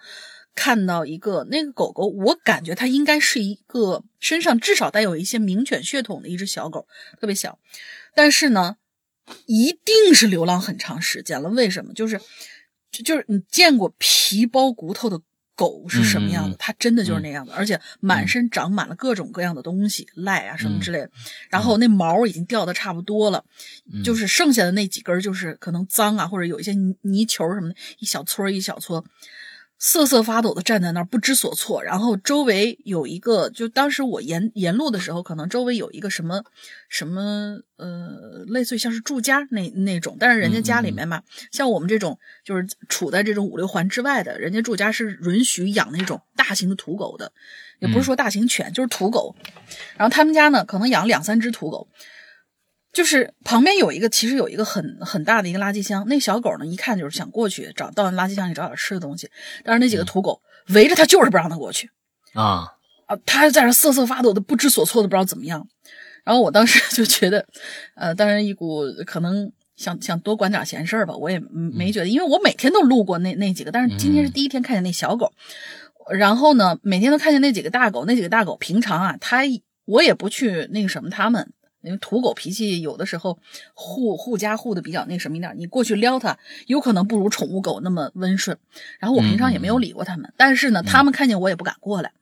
[0.54, 6.86] 看到一个那个狗狗，我感觉它应该是一个身上至少带有一些名犬血统的一只小狗，
[7.20, 7.58] 特别小，
[8.14, 8.76] 但是呢，
[9.46, 11.48] 一定是流浪很长时间了。
[11.48, 11.94] 为什么？
[11.94, 12.20] 就是
[12.90, 15.20] 就就是你见过皮包骨头的
[15.54, 16.56] 狗是什么样的？
[16.58, 21.04] 它真的就是那样的，而且满身长满了各种各样的东西，癞啊什么之类的。
[21.06, 21.10] 嗯
[21.50, 23.44] 然后那毛已经掉的差不多了，
[23.92, 29.04] 嗯就是剩下的那几根就是可能脏啊，或者有一些泥泥球什么的，一小撮儿一小撮。
[29.84, 31.82] 瑟瑟发抖的站在那儿，不知所措。
[31.82, 36.44] 然后周围有一个，就当时我沿沿路的时候，可能周围有一个什么
[36.88, 41.20] 什么呃，类似于像是住家那那种，但是人家家里面嘛，
[41.50, 47.32] 像我们这种就是处在这种五六环之外的，人家住家是允许养那种大型的土狗的，
[47.80, 49.34] 也不是说大型犬，就是土狗。
[49.96, 51.88] 然后他们家呢，可能养两三只土狗。
[52.92, 56.04] 就是旁边有一个，其实有一个很很大的一个垃圾箱。
[56.08, 59.30] 那小狗呢，一看就是想过去找到垃圾箱里找点吃的东西，
[59.64, 61.90] 但是那几个土狗围着它，就是不让它过去
[62.34, 62.68] 啊，
[63.06, 63.16] 啊！
[63.24, 65.66] 它还在那瑟瑟发抖的，不知所措的，不知道怎么样。
[66.24, 67.46] 然后我当时 就觉得，
[67.94, 75.32] 呃，当然一股可能想想多管点闲事儿吧，我也没觉得，因为我每天都路过那那几个，但是今天是第一天看见那小狗。
[76.10, 79.42] 然后呢，每天都看见那几个大狗，那几个大狗平常啊，它
[79.86, 81.52] 我也不去那个什么它们。
[81.82, 83.38] 因为土狗脾气有的时候
[83.74, 88.56] 护护家护的比较那什么一点，你过去撩它，有可能不如宠物狗那么温顺。
[88.98, 92.12] 然后我平常也没有理过它们，但是呢，它们看见我也不敢过来。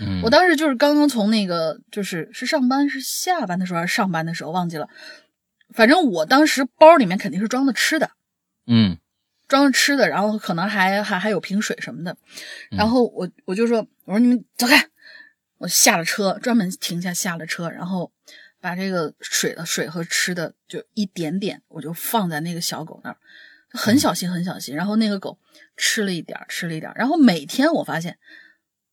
[0.00, 4.88] 嗯我当时就是刚刚从那个就是是上班是下班的时候还是上班的时候忘记了，
[5.70, 8.10] 反正我当时包里面肯定是装的吃的，
[8.66, 8.96] 嗯
[9.46, 12.16] 装着吃的，然后可能还还还有瓶水什么的，
[12.70, 14.88] 然后我我就说我说你们走开，
[15.58, 18.10] 我下了车，专门停下下了车，然后。
[18.62, 23.16] 把这个水的水和吃的就一点点，我就放在那个小狗那儿，
[23.70, 24.76] 很小心很小心。
[24.76, 25.36] 然后那个狗
[25.76, 26.92] 吃了一点，吃了一点。
[26.94, 28.18] 然后每天我发现，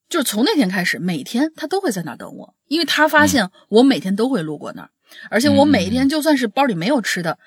[0.10, 4.90] 就是从那天开始，每天它都会在那儿等我，因为它发现我每天都会路过那儿，
[5.30, 7.38] 而且我每一天就算是包里没有吃的，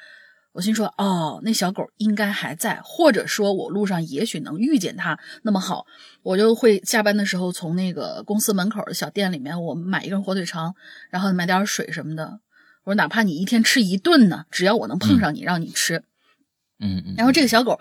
[0.53, 5.19] 我心说哦，那小狗应该还在，或者说我路上也许能遇见它。
[5.43, 5.87] 那么好，
[6.23, 10.75] 我就会下班的时候从那个公司门口的小店里面，我买一根火腿肠，
[11.11, 12.41] 然后买点水什么的。
[12.85, 16.03] 我说哪怕你一天吃一顿呢，只要我能碰上你，让你吃。
[16.81, 17.81] 嗯嗯，然后这个小狗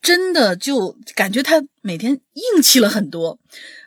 [0.00, 3.38] 真的就感觉它每天硬气了很多，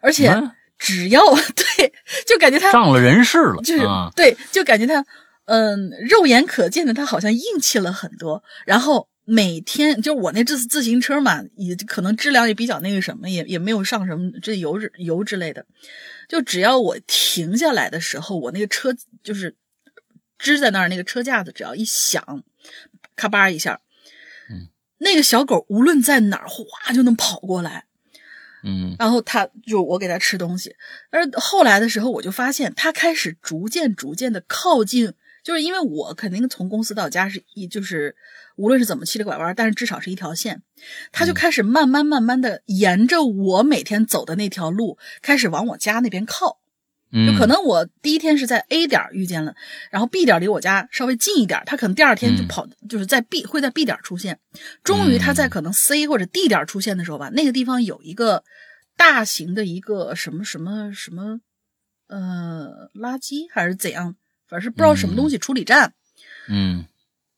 [0.02, 1.22] 而且嗯只要
[1.56, 1.94] 对，
[2.28, 5.04] 就感觉它上了人事了，就是、啊对，就感觉它
[5.50, 8.43] 嗯，肉眼可见的它好像硬气了很多。
[8.68, 15.66] 然后每天就我那自自行车嘛，也可能质量也比较那个什么，也也没有上什么这油油之类的。
[16.28, 19.56] 就只要我停下来的时候，我那个车就是
[20.38, 22.43] 支在那儿，那个车架子只要一响，
[23.16, 23.82] 咔吧一下，
[24.52, 24.70] 嗯，
[25.00, 27.86] 那个小狗无论在哪儿，哗就能跑过来。
[28.62, 30.76] 嗯然后它就我给它吃东西，
[31.12, 35.14] 而后来的时候我就发现它开始逐渐逐渐的靠近，
[35.44, 38.16] 就是因为我肯定从公司到家是一就是
[38.56, 40.62] 无论是怎么七里拐弯，但是至少是一条线，
[41.12, 46.60] 他就开始慢慢慢慢的沿着我每天走的那条路开始往我家那边靠。
[47.12, 49.56] 嗯，就可能我第一天是在 A 点遇见了，
[49.90, 54.40] 然后 B 点离我家稍微近一点，他可能第二天就跑，就是在 B 会在 B 点出现。
[54.84, 58.44] 终于他在可能 C 或者 D 点出现的时候吧，那个地方有一个
[58.96, 61.40] 大型的一个什么什么什么，
[62.10, 64.16] 呃，垃圾还是怎样，
[64.50, 65.93] 反正是不知道什么东西处理站。
[66.47, 66.86] 嗯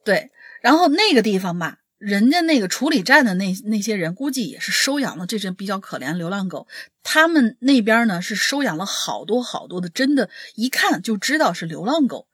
[0.03, 0.31] 对，
[0.61, 6.67] 然后那个地方吧，人家那个处理站的那那些人，估计也是收养了这只比较可怜流浪狗。
[7.03, 12.27] 他们那边呢是收养了好多好多的，真的，一看就知道是流浪狗，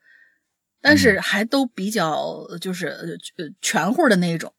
[0.81, 4.53] 但是还都比较就是呃全乎的那种。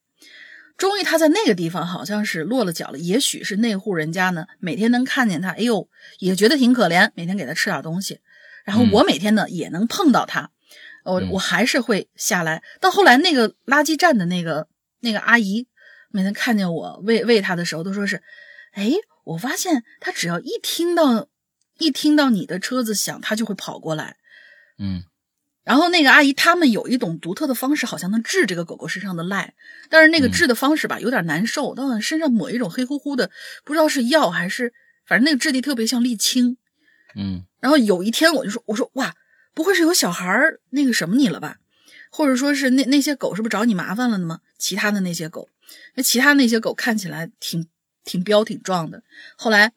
[0.77, 5.89] 终于他在那个地方好像是落了脚了，也许是那户人家呢每天能看见他，哎呦
[6.19, 8.21] 也觉得挺可怜，每天给他吃点东西。
[8.69, 10.51] 然后我每天呢也能碰到他，
[11.03, 12.63] 我我还是会下来。
[12.83, 14.69] 到后来那个垃圾站的那个
[15.01, 15.67] 那个阿姨，
[16.11, 18.23] 每天看见我喂喂它的时候，都说是，
[18.73, 18.93] 哎，
[19.25, 21.29] 我发现它只要一听到
[21.79, 24.17] 一听到你的车子响，它就会跑过来。
[24.79, 25.03] 嗯
[25.65, 29.49] 然后那个阿姨他们有一种独特的方式，好像能治这个狗狗身上的癞，
[29.89, 33.31] 但是那个治的方式吧有点难受，到身上抹一种黑乎乎的，
[33.65, 34.75] 不知道是药还是，
[35.07, 36.59] 反正那个质地特别像沥青。
[37.15, 39.15] 嗯然后有一天我就说，我说哇，
[39.55, 41.57] 不会是有小孩儿那个什么你了吧？
[42.11, 44.41] 或者说是那那些狗是不是找你麻烦了呢吗？
[44.57, 45.49] 其他的那些狗，
[45.95, 47.67] 那其他那些狗看起来挺
[48.05, 49.03] 挺彪挺壮的。
[49.37, 49.73] 后来，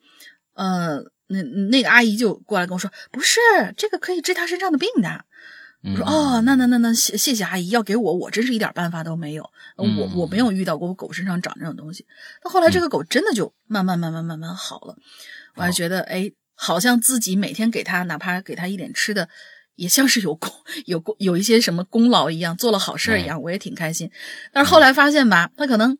[0.53, 3.39] 呃，那那个阿姨就过来跟我说，不是
[3.75, 5.25] 这个可以治他身上的病的。
[5.83, 12.05] 我说哦，那那那那谢谢谢阿姨，要给我，我真是一点办法都没有，我我没有遇到过我狗身上长这种东西。
[12.43, 14.95] 到后来这个狗真的就慢慢慢慢慢慢好了，
[15.55, 16.31] 我还觉得哎，
[16.63, 19.27] 好像自己每天给它哪怕给它一点吃的，
[19.75, 20.51] 也像是有功
[20.85, 24.11] 有功有一些什么功劳一样，做了好事一样，我也挺开心。
[24.53, 25.97] 但是后来发现吧，它可能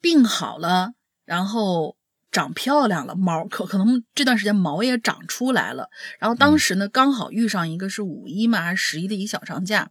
[0.00, 0.92] 病好了，
[1.24, 1.96] 然后。
[2.32, 5.88] 长漂亮了，毛可可能这段时间毛也长出来了。
[6.20, 9.90] 然后当时呢，刚好遇上一个是五一嘛，还是十一的一小长假。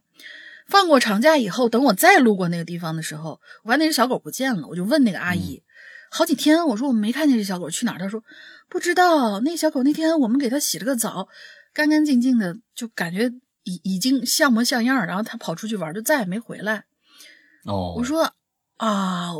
[0.66, 4.66] 放过长假以后，等我再路过那个地方的时候，我发现那只小狗不见了。
[4.68, 5.62] 我就问那个阿姨，
[6.10, 7.98] 好几天，我说我没看见这小狗去哪儿。
[7.98, 8.24] 她说
[8.70, 9.40] 不知道。
[9.40, 11.28] 那小狗那天我们给它洗了个澡，
[11.74, 13.30] 干干净净的，就感觉
[13.64, 15.06] 已已经像模像样。
[15.06, 16.84] 然后它跑出去玩，就再也没回来。
[17.66, 18.32] 哦，我说
[18.78, 19.32] 啊。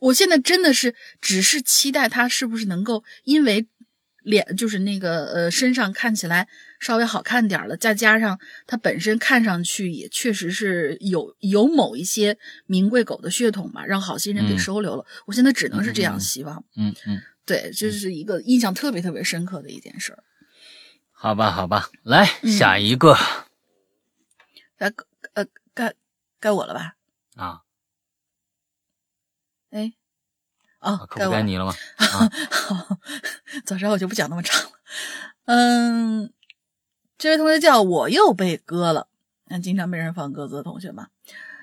[0.00, 3.66] 我现在真的是只是期待它是不是能够因为
[4.22, 6.46] 脸就是那个呃身上看起来
[6.78, 15.04] 稍微好看点了，再加上它本身看上去也确实是有有某一些名贵狗的血统吧，让好心人给收留了。
[15.26, 16.62] 我现在只能是这样希望。
[16.76, 20.22] 嗯嗯，对，这是一个印象特别特别深刻的一件事儿。
[21.12, 23.16] 好吧，好吧，来下一个。
[24.76, 24.92] 该
[25.34, 25.94] 呃该
[26.38, 26.96] 该我了吧？
[27.36, 27.62] 啊。
[29.70, 29.92] 哎，
[30.80, 31.74] 哦，可不该你了吗？
[31.98, 32.28] 好
[33.66, 34.72] 早知道我就不讲那么长了。
[35.46, 36.32] 嗯，
[37.18, 39.08] 这位同学叫我又被割了，
[39.46, 41.08] 那经常被人放鸽子的同学嘛。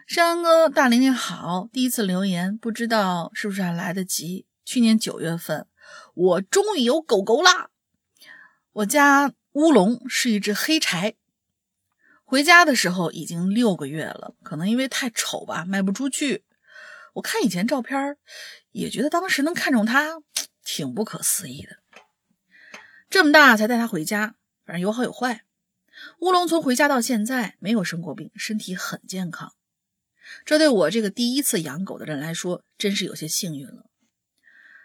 [0.05, 4.46] 山哥，大玲玲好，第一次留言，不知道是不是还来得及。
[4.67, 5.65] 去年九月份，
[6.13, 7.69] 我终于有狗狗啦。
[8.73, 11.15] 我家乌龙是一只黑柴，
[12.25, 16.43] 回家的时候已经六个月了，可能因为太丑吧，卖不出去。
[17.13, 18.17] 我看以前照片，
[18.73, 20.21] 也觉得当时能看中它，
[20.65, 21.77] 挺不可思议的。
[23.09, 25.45] 这么大才带它回家，反正有好有坏。
[26.19, 29.53] 乌龙从回家到现在没有生过病，身体很健康。
[30.43, 33.85] 这对我这个第一次养狗的人来说，真是有些幸运了。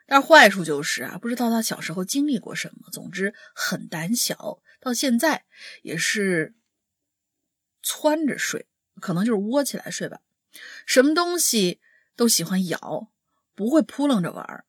[0.07, 2.91] 但是坏处就是啊，不知道它小时候经历过什么。
[2.91, 5.45] 总之很胆小，到现在
[5.83, 6.55] 也是
[7.83, 8.67] 窜着睡，
[9.01, 10.21] 可能就是窝起来睡吧。
[10.87, 11.81] 什么东西？
[12.15, 13.09] 都喜欢咬，
[13.55, 14.67] 不会扑棱着玩儿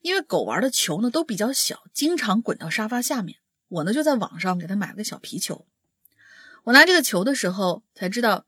[0.00, 3.38] 因为狗玩的球呢都比较小，经常滚到沙发下面。
[3.68, 5.66] 我呢就在网上给它买了个小皮球。
[6.64, 8.46] 我拿这个球的时候才知道，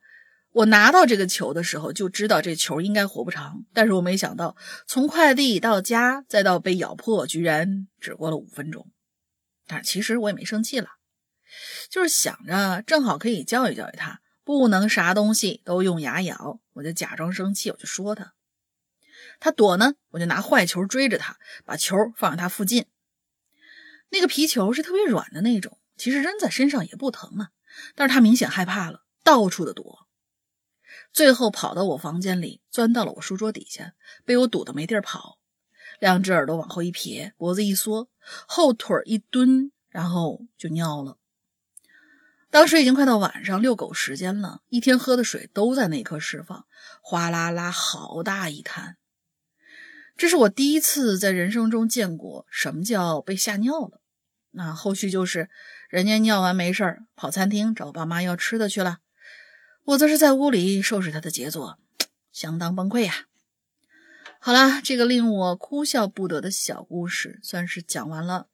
[0.53, 3.65] 我拿到这个球的时候就知道这球应该活不长。
[3.73, 8.91] 但是我没想到，从快递到家再到被咬破，居然只过了五分钟。
[9.67, 10.89] 但其实我也没生气了，
[11.89, 14.21] 就是想着正好可以教育教育他。
[14.43, 18.33] 不能啥东西都用牙咬，我就假装生气，我就说他，
[19.39, 22.87] 他躲呢，我就拿坏球追着他，把球放在他附近。
[24.09, 27.51] 那个皮球是特别软的那种，其实扔在身上也不疼啊，
[27.95, 30.00] 但是他明显害怕了，到处的躲，
[31.13, 33.95] 最后跑到我房间里，钻到了我书桌底下，
[34.25, 35.39] 被我堵得没地儿跑，
[35.99, 38.09] 两只耳朵往后一撇，脖子一缩，
[38.47, 41.17] 后腿一蹲，然后就尿了。
[42.51, 46.67] 当时已经快到晚上遛狗时间了，一天喝的水都在那刻释放，
[47.01, 48.97] 哗啦啦，好大一滩。
[50.17, 54.01] 这是我第一次在人生中见过什么叫被吓尿了。
[54.51, 55.49] 那后续就是
[55.89, 58.99] 人家尿完没事儿，跑餐厅找爸妈要吃的去了，
[59.85, 61.79] 我则是在屋里收拾他的杰作，
[62.31, 63.27] 相当崩溃呀。
[64.39, 68.49] 好了，这个令我哭笑不得的小故事算是讲完了。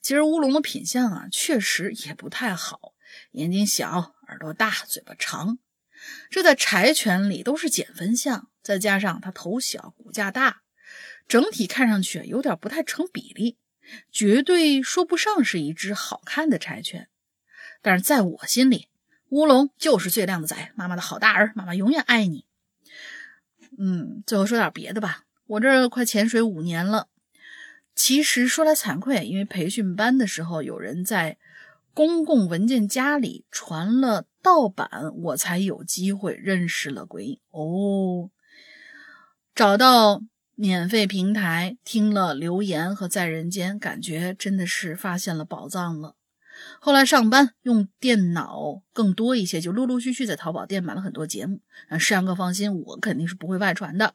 [0.00, 2.94] 其实乌龙的品相啊，确实也不太好。
[3.32, 5.58] 眼睛小，耳朵大，嘴巴长，
[6.30, 8.48] 这在柴犬里都是减分项。
[8.62, 10.62] 再加上它头小，骨架大，
[11.26, 13.56] 整体看上去有点不太成比例，
[14.12, 17.08] 绝对说不上是一只好看的柴犬。
[17.80, 18.88] 但是在我心里，
[19.28, 22.44] 乌龙就是最靓的仔，妈妈的好大儿，妈妈永远爱你。
[23.78, 27.08] 嗯，最后说点别的吧，我这快潜水五年了。
[27.94, 31.38] 其实说来惭愧，因为培训班的时候有人在。
[31.94, 38.30] 公共文件夹里传了盗版，我才有机会认识了鬼影哦。
[39.52, 40.22] 找到
[40.54, 46.14] 免费平台，听了留言和在人间，感觉真的是发现了宝藏了。
[46.80, 51.60] 后来上班用电脑更多一些，就陆陆续续在淘宝店买了很多节目。
[51.88, 54.14] 啊，世阳哥放心，我肯定是不会外传的。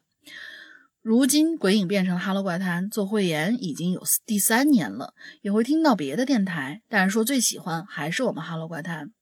[1.02, 5.12] 如今鬼影变成了哈喽怪谈，做会员已经有第三年了，
[5.42, 9.12] 也会听到别的电台，但是说最喜欢还是我们哈喽怪谈。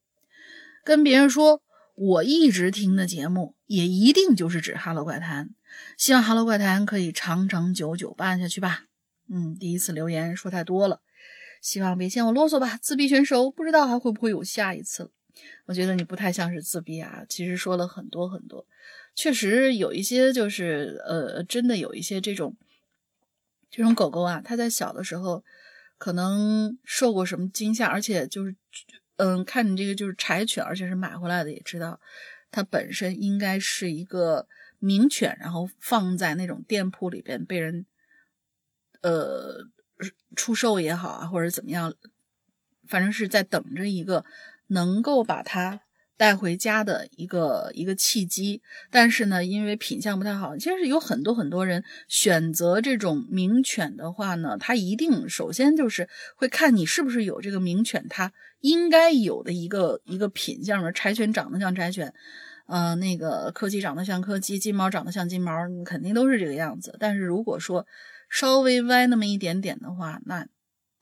[0.84, 1.60] 跟别人说
[1.96, 5.50] 我一直听的节目，也一定就是指哈喽怪谈。
[5.98, 8.84] 希望哈喽怪谈可以长长久久办下去吧。
[9.28, 11.01] 嗯，第一次留言说太多了。
[11.62, 15.12] 希望别嫌我啰嗦吧，自闭选手不知道还会不会有下一次。
[15.64, 18.66] 我觉得你不太像是自闭啊，其实说了很多很多，
[19.14, 22.56] 确实有一些就是呃，真的有一些这种
[23.70, 25.44] 这种狗狗啊，它在小的时候
[25.96, 28.54] 可能受过什么惊吓，而且就是
[29.16, 32.00] 嗯，看你这个就是柴犬，而且是买回来的，也知道
[32.50, 34.48] 它本身应该是一个
[34.80, 37.86] 名犬，然后放在那种店铺里边被人
[39.02, 39.68] 呃。
[40.36, 41.94] 出售也好啊，或者怎么样，
[42.86, 44.24] 反正是在等着一个
[44.68, 45.80] 能够把它
[46.16, 48.62] 带回家的一个一个契机。
[48.90, 60.92] 但是呢，因为品相不太好，其实有很多很多人选择这种名犬的话呢，他一定首先就是会看你是不是有这个名犬它应该有的一个一个品相。
[60.94, 62.14] 柴犬长得像柴犬，
[62.66, 65.52] 呃，那个柯基长得像柯基，金毛长得像金毛，
[65.84, 66.96] 肯定都是这个样子。
[67.00, 67.86] 但是如果说，
[68.32, 70.48] 稍微歪那么一点点的话，那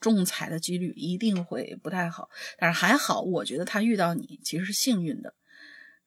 [0.01, 2.28] 中彩的几率一定会不太好。
[2.59, 5.33] 但是还好，我觉得他遇到你其实是幸运的。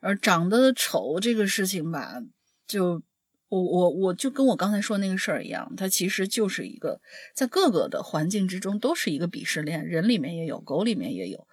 [0.02, 2.22] 而长得丑这个事情吧，
[2.68, 3.02] 就
[3.48, 7.00] 我我我就跟我刚才说那个事儿一样，它其实就是一个
[7.34, 11.48] 在各个的环境之中都是一个鄙视链，人里面也有，狗里面也有。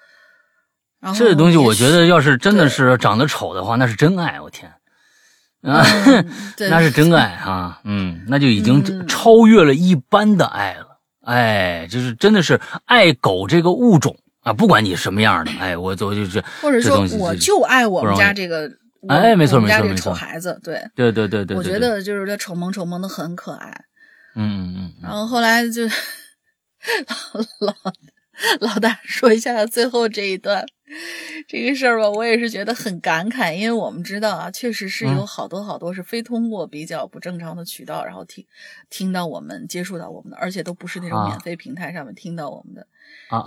[0.98, 4.72] 然后这东西，我觉得要是真的是长得丑的话，那是真爱，我天。
[5.68, 5.84] 啊，
[6.70, 18.70] 那是真爱啊， 嗯，那就已经超越了一般的爱了，哎，就是真的是爱狗这个物种啊，不管你什么样的， 哎，我我就是或者说我就爱我们家这个，
[19.08, 20.80] 哎，没错没错没错，丑孩子，对。
[20.94, 23.84] 对对对对，我觉得就是他丑萌丑萌的很可爱，
[24.36, 25.92] 嗯嗯嗯，然后后来就老
[27.60, 27.74] 老
[28.60, 30.64] 老大说一下最后这一段。
[31.46, 38.44] 这个事儿吧，我也是觉得很感慨，因为我们知道啊，确实是有好多好多是非通过比较不正常的渠道，然后听
[38.88, 42.86] 听到我们接触到我们的，而且都不是那种免费平台上面听到我们的。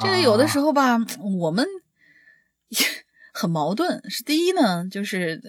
[0.01, 0.97] 这个有的时候吧，
[1.39, 1.65] 我们
[2.69, 2.79] 也
[3.33, 4.09] 很矛盾。
[4.09, 5.41] 是第一呢，就是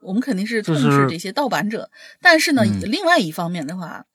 [0.00, 1.90] 我们肯定是痛斥这些盗版者，
[2.20, 4.06] 但是呢，另外一方面的话，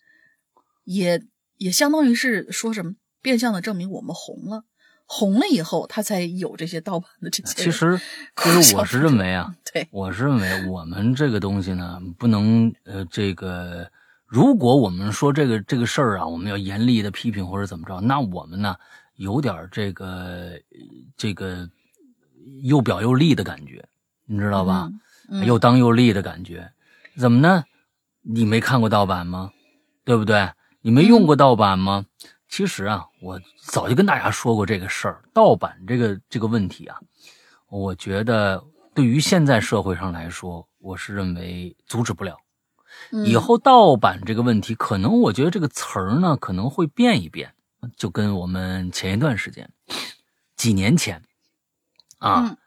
[0.85, 1.21] 也
[1.57, 4.63] 也相当于是说什么变相的证明我们红了。
[5.09, 7.63] 红了以后，他才有这些盗版的这些。
[7.63, 7.99] 其实，
[8.35, 13.89] 其实我是认为啊， 对，我是认为我们这个东西呢，不能呃，这个
[14.25, 18.75] 如果我们说这个这个事儿啊，我们要严厉的批评或者怎么着，那我们呢
[19.15, 20.51] 有点这个
[21.15, 21.69] 这个
[22.63, 23.83] 又表又立的感觉，
[24.25, 24.91] 你知道吧？
[25.45, 26.69] 又当又立的感觉，
[27.17, 27.63] 怎么呢？
[28.21, 29.51] 你没看过盗版吗？
[30.03, 30.49] 对不对？
[30.81, 32.05] 你没用过盗版吗？
[32.49, 36.99] 其实啊，我早就跟大家说过这个事儿，盗版这个这个问题啊，
[37.69, 38.63] 我觉得
[38.95, 42.37] 对于现在社会上来说，我是认为阻止不了。
[43.25, 47.53] 以后盗版这个问题，可能我觉得这个词儿呢可能会变一变，
[47.95, 49.69] 就跟我们前一段时间，
[50.55, 51.21] 几年前
[52.17, 52.57] 啊，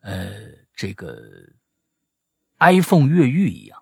[0.00, 0.30] 呃，
[0.74, 1.16] 这个
[2.58, 3.77] iPhone 越狱一样。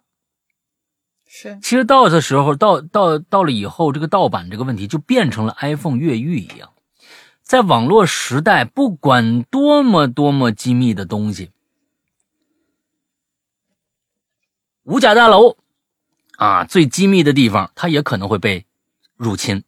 [1.39, 6.71] 是，其实到的时候，到到到了以后，这个盗版这个问题就变成了 iPhone 越狱一样。
[7.43, 11.51] 在网络时代，不管多么多么机密的东西，
[14.85, 15.59] 五角大楼
[16.39, 18.65] 啊，最机密的地方，它也可能会被
[19.15, 19.63] 入侵。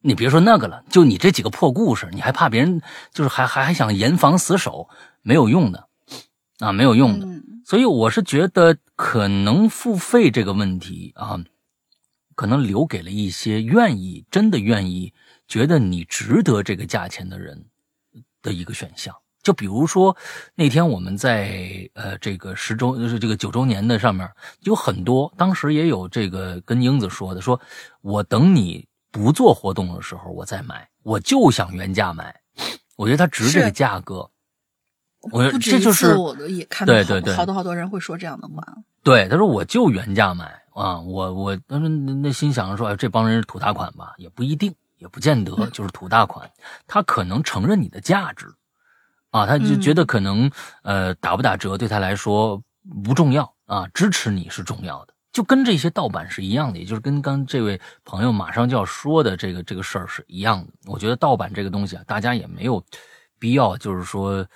[0.00, 2.80] 你别说那个了，就你这几个破故事，你还怕别人？
[3.12, 4.88] 就是还还还想严防死守，
[5.20, 5.86] 没有用的
[6.60, 7.26] 啊，没有用的。
[7.70, 11.38] 所以我是觉得，可能付费这个问题啊，
[12.34, 15.14] 可能留给了一些愿意、真的愿意、
[15.46, 17.66] 觉得你值得这个价钱的人
[18.42, 19.14] 的一个选项。
[19.40, 20.16] 就比如说
[20.56, 24.28] 那天我们在呃这个十周就是这个九周年的上面，
[24.62, 27.60] 有很多当时也有这个跟英子说的，说
[28.00, 32.34] 我等你不做活动的时候我再买，我就想原价买，
[32.96, 34.28] 我觉得它值这个价格。
[35.32, 36.94] 我这就是我也看到
[37.36, 38.62] 好多好多人会说这样的话。
[39.02, 44.14] 对，他说我就原价买啊，我我当时那心想着说，哎，这帮人是土大款吧？
[44.16, 46.50] 也不一定，也不见得就是土大款。
[46.86, 48.46] 他可能承认你的价值
[49.30, 50.50] 啊，他就觉得可能
[50.82, 52.62] 呃打不打折对他来说
[53.04, 60.72] 不重要啊，支持你是重要的，就跟这些盗版是一样的，也就是跟刚这位朋友马上就要说的这个这个事儿是一样的。
[60.86, 62.82] 我觉得盗版这个东西啊，大家也没有。
[63.42, 64.46] 必要，就是说，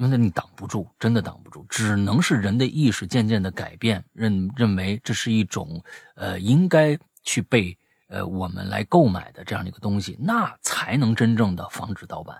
[0.00, 5.84] 因为你挡不住，真的挡不住，只能是人的意识渐渐的改变，认认为这是一种
[6.14, 7.76] 呃应该去被
[8.08, 12.38] 呃我们来购买的这样的一个东西，那才能真正的防止盗版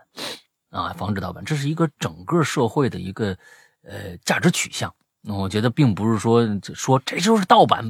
[0.70, 3.36] 啊，防止盗版，这是一个整个社会的一个
[3.82, 4.90] 呃价值取向。
[5.24, 7.84] 我觉得并不是说说这就是盗版，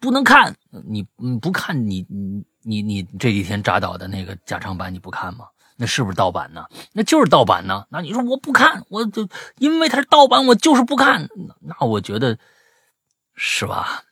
[0.00, 0.56] 不能看。
[0.86, 1.02] 你
[1.38, 5.44] 不看你你你你这几天扎导的那个加长版你不看吗？
[5.80, 6.66] 那是不是盗版呢？
[6.92, 7.86] 那就是盗版呢。
[7.88, 9.26] 那你说我不看，我就
[9.56, 11.26] 因为它是盗版，我就是不看。
[11.60, 12.36] 那我觉得
[13.34, 14.02] 是吧？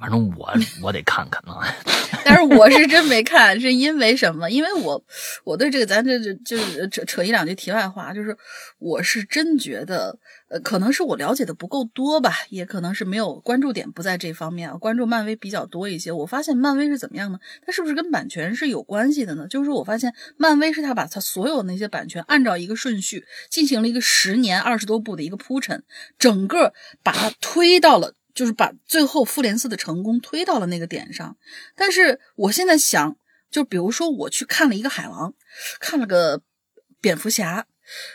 [0.00, 1.66] 反正我 我得看看啊。
[2.24, 4.50] 但是我是真没看，是因为什么？
[4.50, 5.02] 因为我
[5.44, 8.36] 我对这个咱这这就是扯扯一两句题外话，就是
[8.78, 10.18] 我是真觉得。
[10.50, 16.10] 呃，可能是我了解的不够多吧，也可能是没有关注点不在这方面啊，关注漫威比较多一些。
[16.10, 17.38] 我发现漫威是怎么样呢？
[17.66, 19.46] 它是不是跟版权是有关系的呢？
[19.46, 25.84] 就是说我发现漫威是他把他所有那些版权按照一个顺序进行了一个十年二十多部的一个铺陈，
[26.18, 26.72] 整个
[27.02, 31.36] 把它推到了，就是把最后复联四的成功推到了那个点上。
[31.74, 33.16] 但是我现在想，
[33.50, 35.34] 就比如说我去看了一个海王，
[35.80, 36.42] 看了个
[37.00, 37.66] 蝙蝠侠。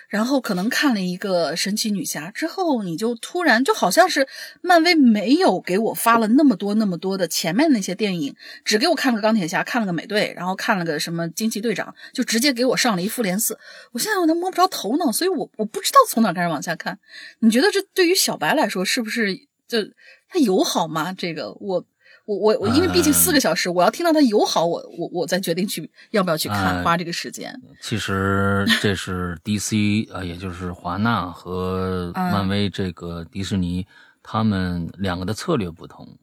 [0.08, 4.28] 然后可能看了一个神奇女侠之后，你就突然就好像是
[4.62, 13.58] 漫威没有给我发了那么多那么多的前面那些电影，只给我看了个钢铁侠，看了个美队，然后看了个什么惊奇队长，就直接给我上了一复联四。
[13.94, 17.00] 我现在我都摸不着头脑，所以我我不知道从哪开始往下看。
[17.40, 19.36] 你觉得这对于小白来说是不是
[19.82, 19.90] 就
[20.30, 21.14] 他友好吗？
[21.14, 21.86] 这个我。
[22.26, 27.54] 我我我，因为毕竟四个小时，我要听到他友好，我我我再决定去要不要去看，花这个时间。
[27.82, 33.86] 其实这是 DC 啊， 也就是华纳和漫威这个迪士尼，
[34.22, 36.18] 他们两个的策略不同。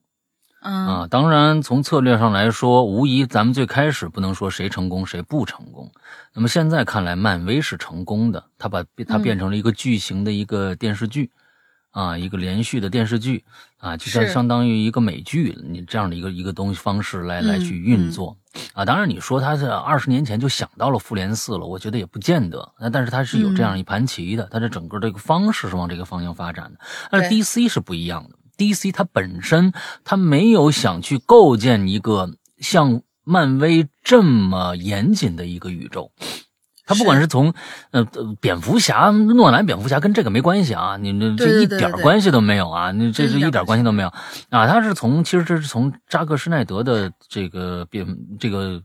[0.60, 5.92] 啊，当然从策略上来说，无疑咱们最开始不能说谁成功谁不成功。
[6.32, 11.30] 那么现在看来，漫威是成功的，它把它变成了一个巨型的一个电视剧。
[11.90, 13.44] 啊，一个连续的电视剧
[13.78, 18.36] 啊，就像相当于一个美剧，你这样的一个一个东西方式来来去运作
[18.74, 18.84] 啊。
[18.84, 22.72] 当然，你说他是二十年前就想到了复联四了，我觉得也不见得。
[22.80, 26.80] 那但是他是有这样一盘棋的，他的整个这个方式是往这个方向发展的。
[27.10, 29.72] 但是 DC 是不一样的，DC 它本身
[30.04, 36.12] 它没有想去构建一个像漫威这么严谨的一个宇宙。
[36.90, 37.54] 他不管是从，
[37.92, 38.04] 呃，
[38.40, 44.08] 蝙蝠侠、诺兰蝙蝠侠跟这个没关系啊，你这这一点关系都没有啊，你这是一点关系都没有
[44.48, 44.66] 啊。
[44.66, 48.04] 他是从，其实这是从扎克施耐德的这个蝙
[48.40, 48.82] 这个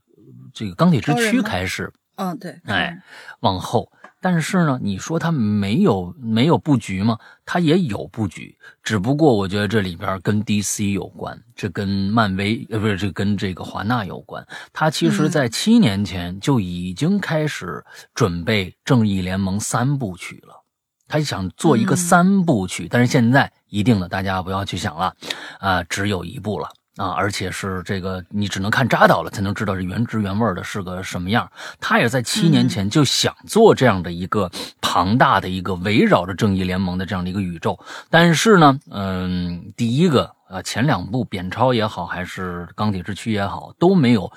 [0.53, 3.01] 这个钢铁之躯开始，嗯，对，哎，
[3.39, 3.91] 往后。
[4.25, 7.19] 但是呢，你说他没有没有布局吗？
[7.45, 14.43] 他也有布局，只不过我觉得这里边跟 DC 有关，这跟漫威呃不是这跟这个华纳有关。
[14.73, 20.63] 他其实在七年前就已经开始准备《正义联盟》三部曲了，
[21.07, 25.15] 他想做一个三部曲，但是现在一定的大家不要去想了，
[25.59, 26.69] 啊，只有一部了。
[26.97, 31.51] 啊，而且是这个，你只能看扎导了才能知道这原汁原味的是个什么样。
[31.79, 34.49] 他也在七年前就想做这样的一个
[34.81, 37.77] 庞大的一个围绕着正义联盟的这样的一个宇宙，
[38.09, 44.31] 但是呢，嗯，第一个啊，前两部扁超也好，还是钢铁之躯也好，都没有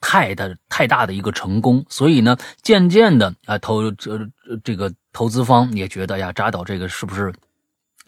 [0.00, 4.18] 太的太大的一个成功，所以呢，渐渐的啊，投这
[4.62, 7.32] 这个投资方也觉得呀，扎导这个是不是？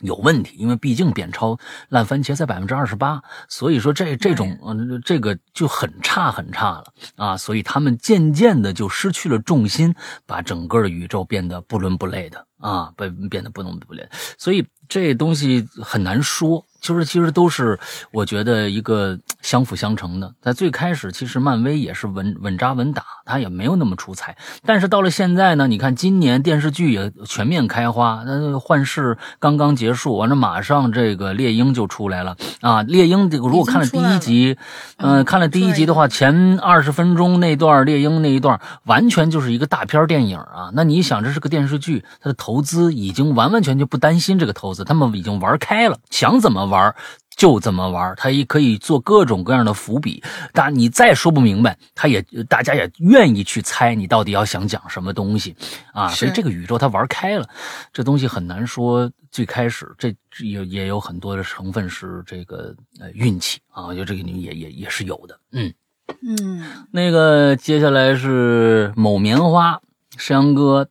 [0.05, 6.85] 有问题，因为毕竟扁超烂番茄才百分之二十八，所以说这这种呃这个就很差很差了
[7.17, 9.95] 啊，所以他们渐渐的就失去了重心，
[10.27, 14.09] 把整个的宇宙变得不伦不类的啊，变变得不伦不类，
[14.39, 16.65] 所以这东西很难说。
[16.85, 17.81] 就是其实都是
[18.13, 20.35] 我觉得一个相辅相成的。
[20.43, 24.37] 在最开始，其实漫威也是稳稳扎稳打，他也没有那么出彩。
[24.67, 28.23] 但是到了现在呢，你看今年电视剧也全面开花。
[28.27, 32.83] 那幻视刚刚结束，完了马上这个猎鹰就出来了啊！
[32.83, 34.59] 猎鹰这个如果看了第一集，
[34.99, 40.69] 嗯，看了第一集的话，前二十分钟那段猎鹰那一段完全就是一个大片电影啊。
[40.75, 46.75] 那你想，这是个电视剧，它的投资已经完完全全不担心这个投资，他们已经玩开了，想怎么玩。
[46.75, 46.95] 玩
[47.37, 50.23] 就怎么玩，他也可以做各种各样的伏笔。
[50.53, 55.57] 但你再说不明白，他也大家也愿意去猜你到底要想讲什么东西
[55.93, 56.09] 啊。
[56.09, 57.49] 所以这个宇宙他玩开了，
[57.93, 59.11] 这东西很难说。
[59.33, 65.37] 最开始这也也有很多的成分是这个呃运气啊，我觉得这个也也也是有的。
[65.51, 65.75] 嗯
[66.23, 69.81] 嗯，那个接下来是某棉花
[70.17, 70.89] 山羊哥，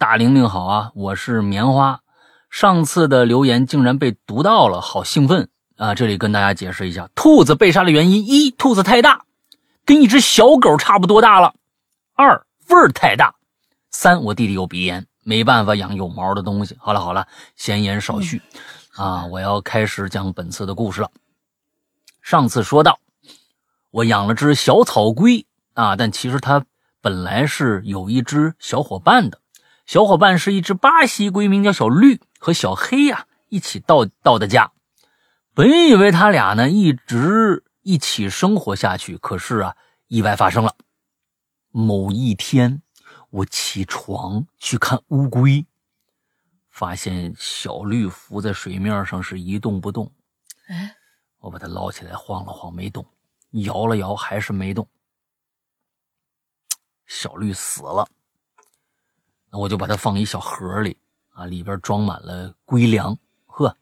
[0.00, 2.00] 大玲玲好啊，我是棉花。
[2.48, 5.94] 上次的留言竟然被读到了，好兴奋啊！
[5.94, 9.26] 这里跟大家解释一下，兔子被杀的原因：一、兔子太大，
[9.84, 11.52] 跟一只小狗差不多大了；
[12.14, 13.34] 二、味儿太大；
[13.90, 16.74] 三，我弟弟有鼻炎，没办法养有毛的东西。
[16.80, 18.40] 好了好了，闲言少叙，
[18.96, 21.10] 啊，我要开始讲本次的故事了。
[22.22, 22.98] 上次说到，
[23.90, 25.44] 我养了只小草龟
[25.74, 26.64] 啊，但其实它
[27.02, 29.39] 本来是有一只小伙伴的，
[29.90, 34.70] 小伙伴是一只巴西龟，名叫小绿和小黑呀一起到到的家。
[35.52, 39.76] 本以为他俩呢一直一起生活下去，可是啊，
[40.06, 40.76] 意外发生了。
[41.72, 42.82] 某一天，
[43.30, 45.66] 我起床去看乌龟，
[46.68, 50.12] 发现小绿浮在水面上是一动不动。
[50.68, 50.94] 哎，
[51.40, 53.02] 我把它捞起来晃了晃，没动；
[53.64, 54.88] 摇了摇，还是没动。
[57.08, 58.19] 小绿死了，那
[59.58, 60.96] 我就把它放一小盒里
[61.32, 63.16] 啊，里边装满了龟粮。
[63.46, 63.76] 呵，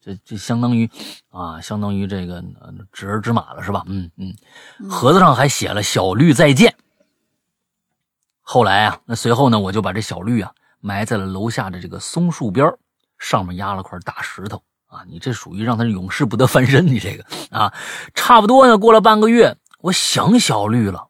[0.00, 0.90] 这这相当于
[1.30, 2.44] 啊，相当于这个
[2.92, 3.84] 知儿知马了，是吧？
[3.86, 4.34] 嗯嗯，
[4.88, 6.74] 盒子上还写了“小绿再见”。
[8.46, 12.70] 后来啊，那随后呢，我就把这小绿啊埋在了楼下的这个松树边
[13.18, 15.02] 上面压了块大石头啊。
[15.08, 17.72] 你这属于让他永世不得翻身，你这个啊，
[18.14, 18.76] 差不多呢。
[18.76, 21.08] 过了半个月，我想小绿了，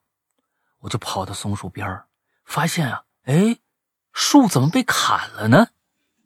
[0.79, 2.01] 我就跑到松树边
[2.45, 3.57] 发现啊，哎，
[4.15, 5.67] 树怎么被砍了呢？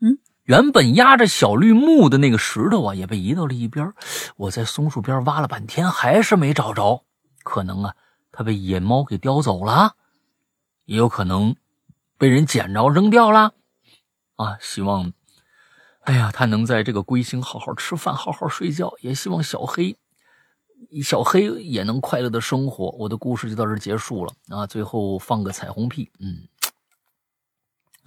[0.00, 3.92] 嗯，原本压着小绿木的那个石头啊，也被移到了一边。
[4.36, 7.02] 我在松树边挖了半天，还是没找着，
[7.42, 7.96] 可能啊，
[8.30, 9.96] 它被野猫给叼走了。
[10.84, 11.56] 也有可能
[12.16, 13.52] 被人捡着扔掉了，
[14.36, 14.56] 啊！
[14.58, 15.12] 希望，
[16.00, 18.94] 哎呀，它能在这个龟星好好吃饭，好好睡觉。
[19.00, 19.98] 也希望小黑，
[21.02, 22.90] 小黑也能快乐的生活。
[22.98, 24.66] 我的故事就到这结束了啊！
[24.66, 26.48] 最后放个彩虹屁，嗯，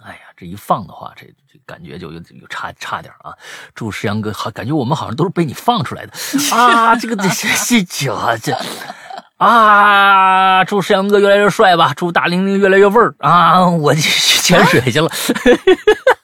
[0.04, 3.32] 哎呀，这一放的话，这这感觉就有有差差点啊！
[3.74, 6.12] 祝石阳哥好，感觉我们好像都是被你放出来的
[6.54, 6.96] 啊！
[6.96, 8.56] 这个这这这这。
[9.38, 10.64] 啊！
[10.64, 11.92] 祝石阳哥越来越帅吧！
[11.96, 13.68] 祝大玲玲越来越味儿啊！
[13.68, 14.00] 我去
[14.40, 15.10] 潜水去了，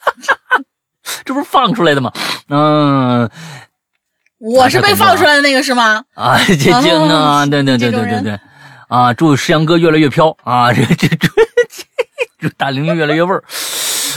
[1.25, 2.13] 这不是放出来的吗？
[2.49, 3.29] 嗯，
[4.39, 6.05] 我是被放出来的那个是吗？
[6.15, 6.71] 啊，这这
[7.13, 8.41] 啊，对对对对对对，
[8.89, 9.13] 啊！
[9.13, 10.73] 祝石阳哥越来越飘啊！
[10.73, 11.29] 这这这
[12.39, 13.43] 祝大玲玲越来越味儿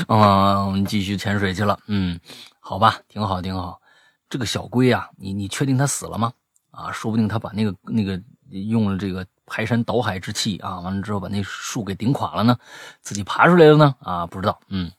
[0.08, 0.66] 啊！
[0.66, 1.78] 我们继续潜水去了。
[1.88, 2.20] 嗯，
[2.60, 3.82] 好吧，挺好挺好。
[4.30, 6.32] 这个小龟啊，你你确定它死了吗？
[6.72, 8.22] 啊，说不定它把那个那个。
[8.68, 12.58] 用了这个排山倒海之气啊，完了之后把那树给顶垮了呢，
[13.02, 14.92] 自己爬出来了呢啊，不知道，嗯，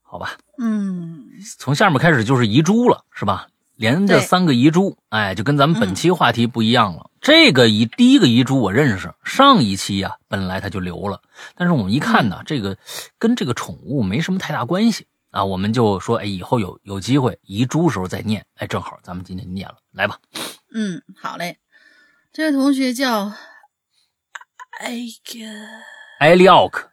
[0.00, 1.28] 好吧，嗯，
[1.58, 3.46] 从下面开始就是遗珠了，是吧？
[3.80, 7.10] 连着三个遗珠，哎，就跟咱们本期话题不一样了。
[7.18, 11.22] 这个遗第一个遗珠我认识，上一期呀本来他就留了，
[11.54, 12.76] 但是我们一看呢，这个
[13.18, 20.18] 跟这个宠物没什么太大关系啊，我们就说，哎，以后有有机会遗珠时候再念，哎，正好咱们今天念了，来吧。
[20.74, 21.56] 嗯，好嘞。
[22.34, 23.32] 这位同学叫
[26.18, 26.90] 艾利奥克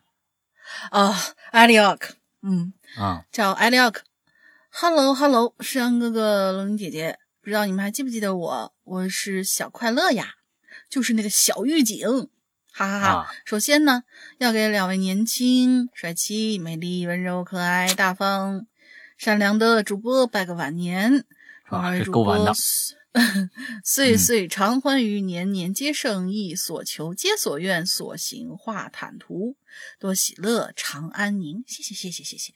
[0.91, 1.13] 啊，
[1.51, 4.03] 艾利奥克，嗯啊，叫艾利奥克。
[4.79, 8.75] Hello，Hello，诗阳哥哥、龙玲姐姐，不知道你们还记不记得我？
[8.83, 10.35] 我是小快乐呀，
[10.87, 12.29] 就是那个小狱警，
[12.71, 13.33] 哈哈哈。
[13.43, 14.03] 首先呢，
[14.37, 18.67] 要给两位年轻、帅气、美丽、温柔、可爱、大方、
[19.17, 21.25] 善良的主播拜个晚年，
[21.67, 22.53] 祝二位主播。
[23.83, 29.57] 岁岁常欢愉，年年皆胜意，所求皆所愿，所行化坦途，
[29.99, 31.63] 多喜乐，常安宁。
[31.65, 32.53] 谢谢，谢谢，谢谢。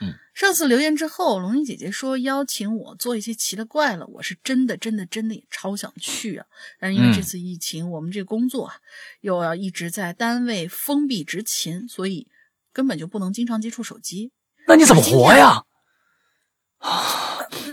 [0.00, 6.46] 嗯，上次留言之后，龙吟姐姐说邀请我做一些奇了怪了，我是真的，真的，真的也超想去啊。
[6.78, 8.74] 但是因为这次疫情，我们这个工作啊，
[9.20, 12.28] 又要一直在单位封闭执勤，所以
[12.72, 14.32] 根本就不能经常接触手机。
[14.66, 15.62] 那你怎么活呀？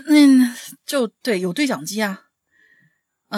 [0.06, 0.54] 嗯，
[0.86, 2.22] 就对，有对讲机啊。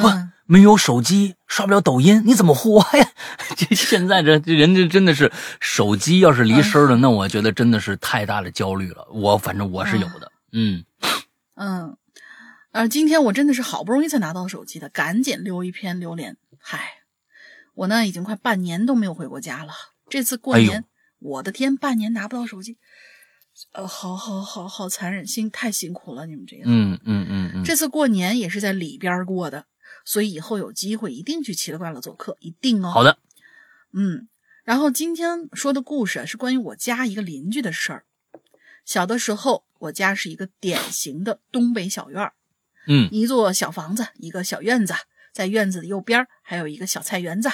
[0.00, 0.08] 不，
[0.46, 3.10] 没有手机，刷不了抖音，你怎么活呀？
[3.56, 9.06] 这现在这这人这真的是，手机要是离身了，那我觉得真的是太大的焦虑了。
[9.10, 10.84] 我反正我是有的，嗯
[11.54, 11.96] 嗯，
[12.72, 16.36] 呃，今天我真的是好不容易才拿到手机的，赶紧留一篇留言。
[16.58, 17.02] 嗨，
[17.74, 19.72] 我呢已经快半年都没有回过家了，
[20.08, 20.84] 这次过年，
[21.18, 22.76] 我的天，半年拿不到手机。
[23.72, 26.64] 呃，好好好好残忍，辛太辛苦了，你们这个。
[26.66, 27.64] 嗯嗯嗯嗯。
[27.64, 29.64] 这次过年也是在里边过的，
[30.06, 32.90] 所以以后有机会一定去奇了怪了做客，一定哦。
[32.90, 33.18] 好的。
[33.92, 34.28] 嗯，
[34.64, 38.04] 然后今天说的故事是关于我家一个邻居的事儿。
[38.84, 42.32] 小的时候，我家是一个典型的东北小院儿。
[42.86, 43.08] 嗯。
[43.10, 44.94] 一座小房子，一个小院子，
[45.32, 47.50] 在院子的右边还有一个小菜园子。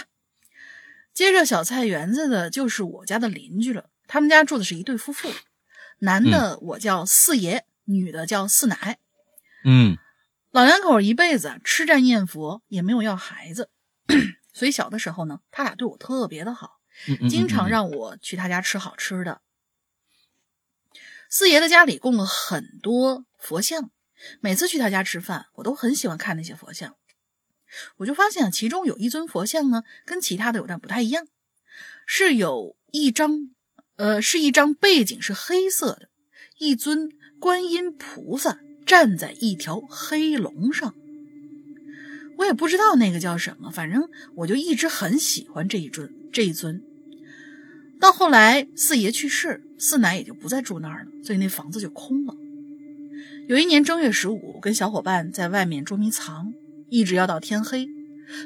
[1.14, 5.30] 接着小菜园子的就是我家的邻居了，他们家住的是一对夫妇。
[6.00, 8.98] 男的我叫四爷，女的叫四奶。
[9.64, 9.96] 嗯，
[10.52, 13.70] 老两口一辈子吃斋念佛，也没有要孩子，
[14.52, 16.72] 所以小的时候呢，他俩对我特别的好，
[17.30, 19.40] 经常让我去他家吃好吃的。
[21.30, 23.90] 四爷的家里供了很多佛像，
[24.40, 26.96] 每次去他家吃饭，我都很喜欢看那些佛像。
[27.96, 31.26] 我就发现其中有一尊佛像呢，跟其他的有点不太一样，
[32.04, 33.54] 是有一张，
[33.96, 36.10] 呃，是一张背景是黑色的，
[36.58, 37.08] 一尊
[37.40, 40.94] 观音菩萨站在一条黑龙上。
[42.38, 46.82] 我也不知道那个叫什么，反正我就一直很喜欢这一尊这一尊。
[48.00, 52.36] 到后来四爷去世，四奶也就不再住那儿了，所以那房子就空了。
[53.48, 56.52] 有一年正月十五，跟小伙伴在外面捉迷藏，
[56.88, 57.88] 一直要到天黑。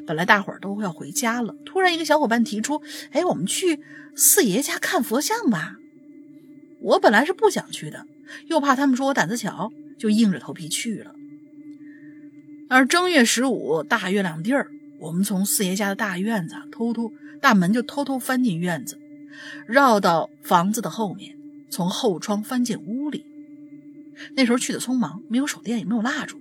[0.07, 2.83] 本来大伙儿都要回家了，突然一个小伙伴提出
[3.13, 3.81] ：“哎，我们去
[4.15, 5.77] 四爷家看佛像吧。”
[6.83, 8.05] 我本来是不想去的，
[8.49, 11.15] 又怕他们说我胆子小，就硬着头皮去了。
[12.69, 18.99] 而正月十五大月亮地儿，我们从四爷家的大院子偷偷大门就偷偷翻进院子。
[19.67, 21.37] 绕到房子的后面，
[21.71, 23.25] 从后窗翻进屋里。
[24.35, 26.41] 那时候去的匆忙，没有手电，也没有蜡烛，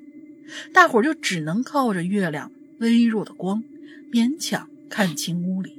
[0.73, 3.63] 大伙就只能靠着月亮微弱的光，
[4.11, 5.77] 勉强看清屋里。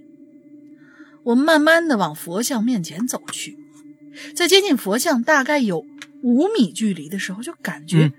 [1.22, 3.58] 我们慢慢的往佛像面前走去，
[4.34, 5.84] 在接近佛像大概有
[6.22, 8.12] 五米距离的时候，就感觉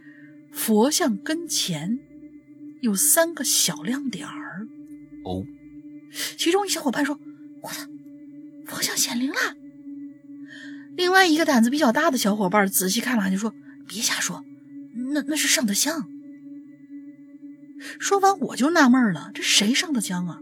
[0.51, 1.99] 佛像跟前
[2.81, 4.67] 有三个小亮点儿。
[5.25, 5.45] 哦，
[6.37, 7.19] 其中一小伙伴说
[7.61, 7.87] ：“我操！”
[8.65, 9.35] 佛像显灵了。
[10.95, 13.53] 另外一个胆子比较大的小伙伴仔细看了，就说
[13.87, 14.43] ：“别瞎说，
[15.13, 16.07] 那那是上的香。”
[17.99, 20.39] 说完我就纳闷了，这谁上的香啊？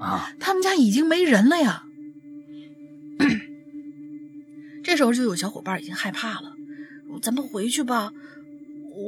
[0.00, 1.84] 啊，他们家已经没人了呀。
[4.88, 6.54] 这时候就有小伙伴已经害怕了，
[7.20, 8.10] 咱们回去吧。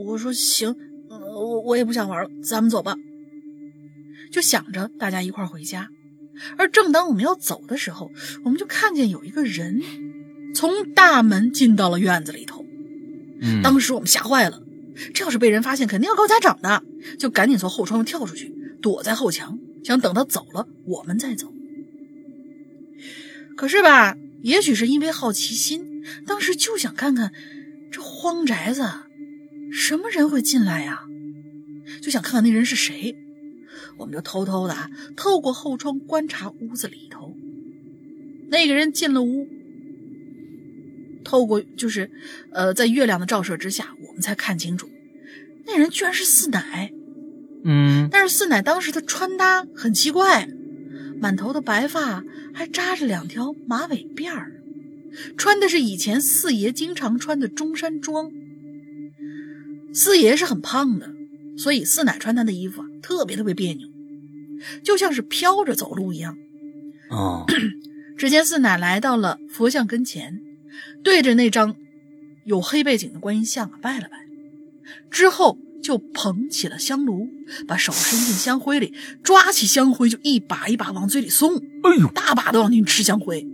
[0.07, 0.77] 我说行，
[1.09, 2.95] 我我也不想玩了，咱们走吧。
[4.31, 5.89] 就想着大家一块回家。
[6.59, 8.13] 而正当我们要走的时候，
[8.45, 9.81] 我们就看见有一个人
[10.55, 12.63] 从大门进到了院子里头。
[13.41, 14.63] 嗯，当时我们吓坏了，
[15.15, 16.83] 这要是被人发现，肯定要告家长的，
[17.19, 21.51] 就赶紧从后窗跳出去，躲在后墙，想等他走了我们再走。
[23.57, 27.33] 可是吧，也许是因为好奇心，当时就想看看
[27.91, 28.89] 这荒宅子
[29.73, 31.05] 什么人会进来呀，
[32.01, 33.17] 就想看看那人是谁。
[33.99, 37.37] 我们就偷偷的透过后窗观察屋子里头，
[38.49, 39.47] 那个人进了屋，
[41.23, 42.11] 透过就是，
[42.53, 44.89] 呃，在月亮的照射之下，我们才看清楚，
[45.67, 46.93] 那人居然是四奶。
[47.63, 50.49] 嗯，但是四奶当时的穿搭很奇怪，
[51.21, 54.53] 满头的白发，还扎着两条马尾辫儿，
[55.37, 58.33] 穿的是以前四爷经常穿的中山装。
[59.93, 61.15] 四爷是很胖的。
[61.57, 63.87] 所以四奶穿他的衣服啊，特别特别别扭，
[64.83, 66.39] 就像是飘着走路一样。
[67.11, 67.45] 哦，
[68.17, 70.41] 只见四奶来到了佛像跟前，
[71.03, 71.77] 对着那张
[72.45, 74.27] 有黑背景的观音像啊拜了拜，
[75.11, 77.29] 之后就捧起了香炉，
[77.67, 81.57] 把手伸进香灰里，抓起香灰就一把一把往嘴里送。
[81.57, 83.47] 哎呦，大把的往进吃香灰。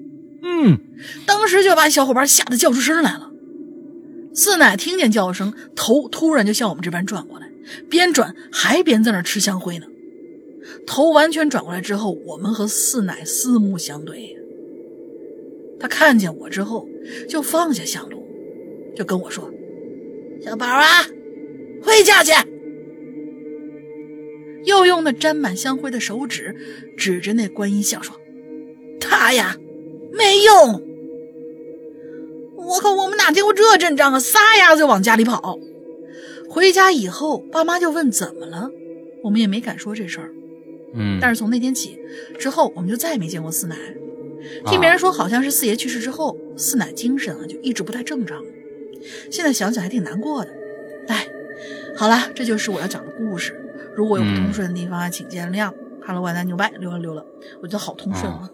[0.42, 0.78] 嗯，
[1.26, 3.32] 当时就把小伙伴吓得叫出声来了。
[4.34, 7.50] 四奶听见叫声，头突然就向我们这边转过来。
[7.88, 9.86] 边转还边在那吃香灰呢，
[10.86, 14.36] 头完全转过来之后，我们和四奶四目相对。
[15.80, 16.88] 他看见我之后，
[17.28, 18.24] 就放下香炉，
[18.96, 19.50] 就跟我说
[20.44, 21.04] ：“小宝啊，
[21.86, 22.32] 回家去。”
[24.66, 26.56] 又用那沾满香灰的手指
[26.96, 28.20] 指着那观音像说
[29.00, 29.56] ：“他呀，
[30.12, 30.82] 没用。”
[32.58, 34.18] 我靠，我们哪见过这阵仗啊！
[34.18, 35.56] 撒丫子就往家里跑。
[36.48, 38.68] 回家以后，爸妈就问怎么了，
[39.22, 40.32] 我们也没敢说这事儿。
[40.94, 41.96] 嗯，但是从那天起
[42.36, 43.76] 之后，我们就再也没见过四奶。
[44.66, 48.42] 听别人说，好像是四爷去世之后，四奶精神啊就一直不太正常。
[49.30, 50.50] 现在想想还挺难过的。
[51.96, 53.58] 哎，好了，这就是我要讲的故事。
[53.96, 55.72] 如果有不通顺的地方，请见谅。
[56.06, 57.24] 哈喽，万南牛掰，溜了溜了，
[57.60, 58.48] 我觉得好通顺啊！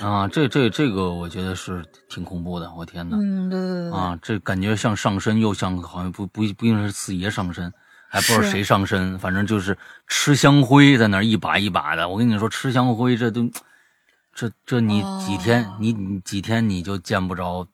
[0.00, 3.16] 啊，这这这个我觉得是挺恐怖的，我天哪！
[3.16, 7.72] 嗯，对对对啊，这感觉像上身，又像好像不不不一定是四爷上身，
[8.08, 9.78] 还不知道谁上身，反正就是
[10.08, 12.08] 吃香灰在那一把一把的。
[12.08, 13.48] 我跟你说，吃香灰这都，
[14.34, 17.64] 这这你几天你你几天你就见不着。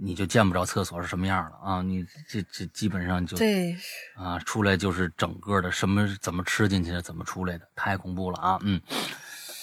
[0.00, 1.82] 你就见不着厕所是什么样了啊！
[1.82, 3.76] 你这这基本上就对
[4.16, 8.58] 啊，出来就是整个的什么怎么吃进去的，怎么出来的，太恐怖了啊！
[8.62, 8.80] 嗯，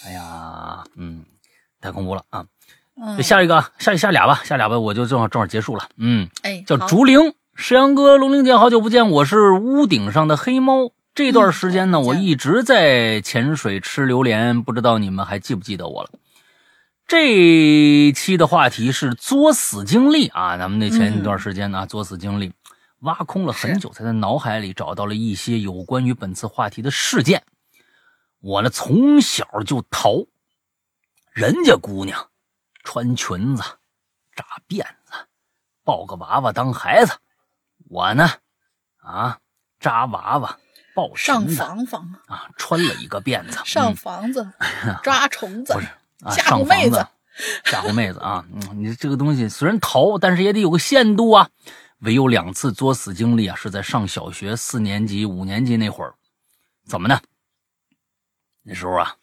[0.06, 1.26] 哎呀，嗯，
[1.80, 2.46] 太恐怖了啊！
[2.98, 5.90] 嗯，下一个，下下俩吧，下俩吧，我就正好正好结束了。
[5.98, 10.92] 嗯，哎，叫竹灵，石阳哥，龙玲姐，好久不见，我是屋顶上的黑猫。
[11.14, 16.10] 这段时间呢，我一直在潜水吃榴莲，不知道你们还记不记得我了？
[17.08, 22.52] 这期的话题是作死经历啊，咱们那前一段时间呢，作死经历
[23.02, 27.44] 挖空了很久，才在脑海里找到了一些有关于本次话题的事件。
[28.40, 30.26] 我呢，从小就淘，
[31.32, 32.30] 人家姑娘
[32.84, 33.62] 穿裙子、
[34.36, 35.12] 扎辫子、
[35.84, 37.14] 抱个娃娃当孩子，
[37.88, 38.32] 我呢，
[38.98, 39.40] 啊，
[39.80, 40.58] 扎娃娃、
[40.96, 44.52] 抱上房房，啊，穿了一个辫子，上嗯房子，
[45.04, 45.74] 抓虫子。
[45.78, 46.00] 不是，啊，
[46.32, 47.08] 吓上房子唬妹子，
[47.66, 48.46] 吓唬妹子啊！
[48.52, 51.50] 嗯，你这个东西虽然淘，但是也得有个限度啊。
[52.00, 56.14] 唯有两次作死经历啊，是在上小学四年级、五年级那会儿。
[56.86, 57.20] 怎么呢？
[58.64, 59.16] 那时候啊，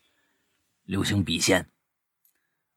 [0.85, 1.69] 流行笔仙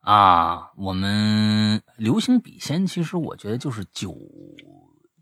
[0.02, 4.16] 啊，我们流行笔仙，其实我觉得就是九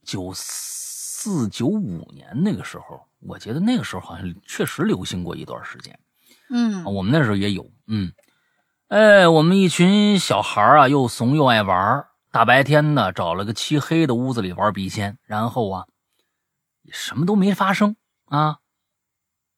[0.03, 5.97] 九四九五年那个时候，我觉得那个时候好像确实流行过一段时间。
[6.49, 8.11] 嗯啊，我们那时候也有，嗯，
[8.89, 15.85] 哎，我们一群小孩啊，又怂又爱玩，大白天的找了个漆黑的屋子里玩笔仙，然后啊，
[16.91, 17.95] 什么都没发生
[18.26, 18.57] 啊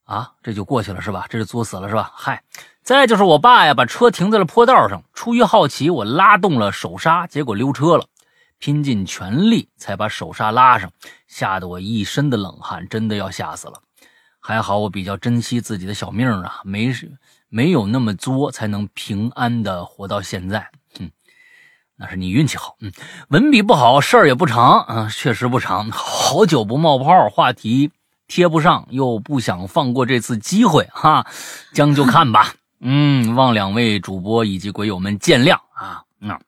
[0.06, 1.26] 啊，这就过去了是吧？
[1.30, 2.14] 这就作死了是吧？
[2.16, 2.44] 嗨，
[2.82, 8.08] 再就是我爸呀，把车停在了坡道上，出于好奇，我拉动了手刹，结果溜车了，
[8.58, 10.90] 拼尽全力才把手刹拉上，
[11.28, 13.82] 吓得我一身的冷汗，真的要吓死了。
[14.40, 17.12] 还好我比较珍惜自己的小命啊，没事
[17.50, 20.70] 没有那么作，才能平安的活到现在。
[21.00, 21.10] 嗯，
[21.96, 22.76] 那是你运气好。
[22.80, 22.92] 嗯，
[23.30, 25.90] 文笔不好，事儿也不长啊，确实不长。
[25.92, 27.92] 好久不冒泡，话题
[28.28, 31.26] 贴不上，又不想放过这次机会哈，
[31.74, 32.54] 将就看吧。
[32.82, 36.04] 嗯，望两位主播以及鬼友们见谅啊。
[36.20, 36.40] 那、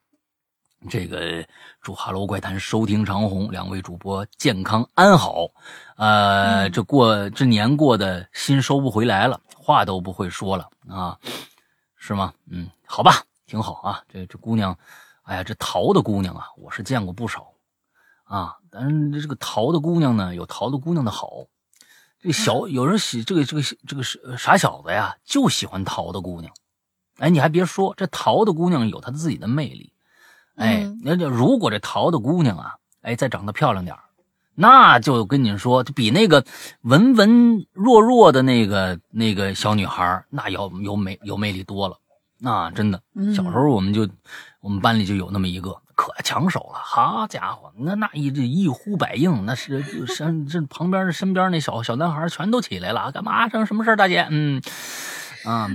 [0.88, 1.44] 这个
[1.80, 5.48] 祝哈喽怪谈收听长虹，两位主播健康安好。
[5.96, 11.18] 呃，这过这年过的心收不回来了，话都不会说了啊，
[11.94, 12.32] 是吗？
[12.46, 14.02] 嗯，好吧，挺好啊。
[14.08, 14.74] 这这姑娘，
[15.24, 17.52] 哎呀，这淘的姑娘啊，我是见过不少
[18.24, 18.56] 啊。
[18.70, 21.44] 但是这个淘的姑娘呢，有淘的姑娘的好。
[22.18, 26.50] 这小有人喜这个这个这个是傻小子呀，就喜欢淘的姑娘。
[27.18, 29.92] 哎，你还别说，这淘的姑娘有她自己的魅力。
[30.54, 34.02] 哎嗯，那就如果这淘的姑娘啊，哎，再长得漂亮点儿
[34.60, 36.44] 那就跟你说，就比那个
[36.80, 41.96] 文文弱弱的那个那个小女孩那要有美有魅力多了。
[42.40, 44.08] 那真的，嗯小时候我们就
[44.60, 46.80] 我们班里就有那么一个，可抢手了。
[46.82, 53.48] 好家伙，那那一这一呼百应，那是身这旁边身边那小小男孩全都起来了，干嘛？
[53.48, 54.26] 生什么事儿大姐？
[54.30, 54.60] 嗯
[55.44, 55.68] 啊，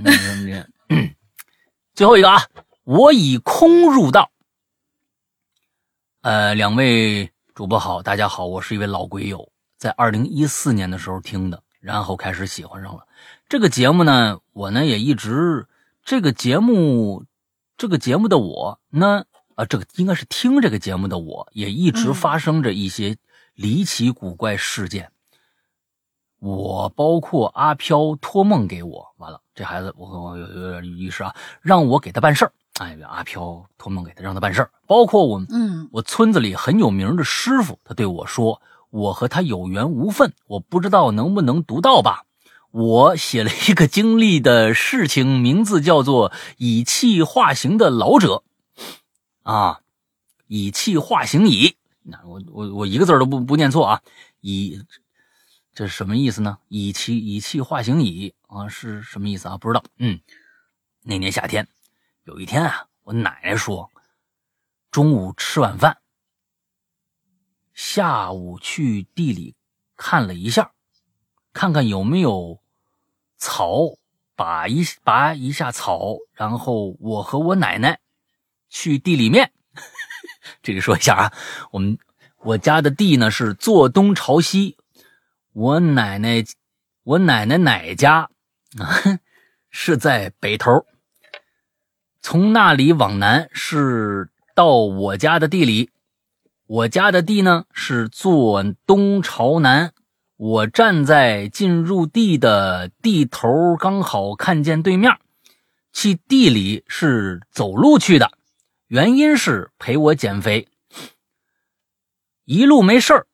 [1.94, 2.42] 最后一个啊，
[2.84, 4.30] 我以空入道。
[6.22, 13.06] 呃，两位主播好，大家好，我是一位老鬼友，在二零一四年的时候听的，然后开始喜欢上了
[13.48, 14.40] 这个节目呢。
[14.52, 15.68] 我呢也一直
[16.02, 17.26] 这个节目，
[17.76, 23.16] 这个节目的我呢，啊，这个应该是听这个节目的我，也一直嗯发生着一些
[23.54, 25.12] 离奇古怪事件。
[26.40, 32.52] 我包括阿飘托梦给我，完了，这孩子我我有有点意识啊，让我给他办事儿。
[32.80, 34.70] 哎，阿飘托梦给他，让他办事儿。
[34.86, 38.60] 包括我嗯我村子里很有名的师傅，他对我说
[38.90, 42.24] ：“我和他有缘无分，我不知道能不能读到吧。”
[42.72, 48.42] 我写了一个经历的事情，名字叫做“以气化形的老者”，
[49.44, 49.80] 啊，
[50.48, 51.76] 以气化形矣。
[52.02, 54.02] 那我我我一个字都不不念错啊，
[54.40, 54.82] 以
[55.72, 56.58] 这是什么意思呢？
[56.66, 59.56] 以气以气化形矣啊，是什么意思啊？
[59.56, 59.84] 不知道。
[59.98, 60.18] 嗯，
[61.04, 61.68] 那年夏天，
[62.24, 63.90] 有一天啊，我奶奶说，
[64.90, 65.98] 中午吃晚饭，
[67.74, 69.54] 下午去地里
[69.94, 70.72] 看了一下，
[71.52, 72.62] 看看有没有
[73.36, 73.98] 草，
[74.34, 78.00] 拔一拔一下草，然后我和我奶奶
[78.70, 79.52] 去地里面。
[80.62, 81.32] 这里说一下啊，
[81.72, 81.98] 我们
[82.38, 84.78] 我家的地呢是坐东朝西，
[85.52, 86.42] 我奶奶
[87.02, 88.30] 我奶奶奶家
[88.78, 89.20] 啊
[89.68, 90.86] 是在北头，
[92.24, 95.90] 从那里往南是到我家的地里，
[96.66, 99.92] 我家的地呢是坐东朝南，
[100.38, 105.12] 我站在进入地的地头，刚好看见对面。
[105.92, 108.32] 去地里是走路去的，
[108.86, 110.66] 原因是陪我减肥。
[112.46, 113.26] 一路没事儿，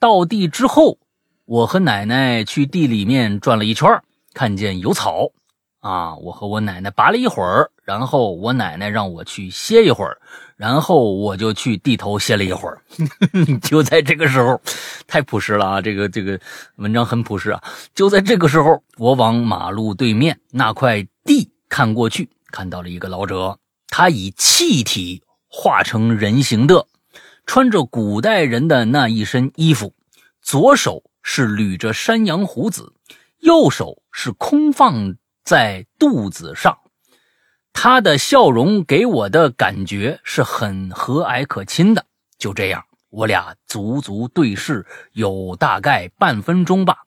[0.00, 0.98] 到地之后，
[1.44, 4.02] 我和奶奶去地里面转了一圈，
[4.34, 5.30] 看见有草，
[5.82, 10.16] 啊，我和我奶奶拔了一会儿，然后我奶奶让我去歇一会儿，
[10.56, 12.80] 然后我就去地头歇了一会儿。
[13.62, 14.60] 就在这个时候，
[15.08, 15.82] 太朴实了啊！
[15.82, 16.38] 这个这个
[16.76, 17.60] 文章很朴实啊。
[17.96, 26.86] 就在这个时候，我往马路对面那块地看过去，看到了一个老者他以气体化成人形的，
[27.44, 29.92] 穿着古代人的那一身衣服，
[30.40, 32.92] 左手是捋着山羊胡子，
[33.40, 36.78] 右手是空放在肚子上。
[37.72, 42.04] 他的笑容给我的感觉是很和蔼可亲的。
[42.38, 46.98] 就这样，我俩足足对视有大概半分钟吧。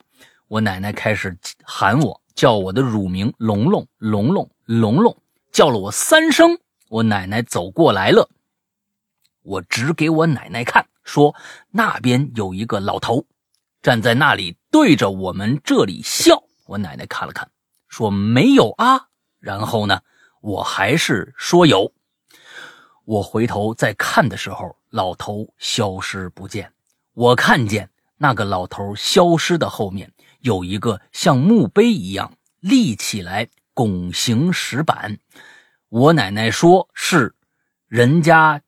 [0.47, 5.17] 我奶奶开始喊我，叫我的乳名“龙龙龙龙龙龙”，
[5.51, 6.57] 叫了我三声。
[6.89, 8.29] 我奶奶走过来了，
[9.41, 11.35] 我指给我奶奶看，说
[11.71, 13.25] 那边有一个老头
[13.81, 16.43] 站在那里，对着我们这里笑。
[16.67, 17.49] 我奶奶看了看，
[17.95, 19.07] 说没有啊。
[19.39, 20.01] 然后呢？
[20.41, 21.93] 我还是说有。
[23.05, 26.73] 我回头再看的时候，老头消失不见。
[27.13, 30.11] 我看见那个老头消失的后面
[30.41, 35.17] 有一个像墓碑一样立起来拱形石板。
[35.87, 37.33] 我奶奶说是
[37.87, 38.61] 人家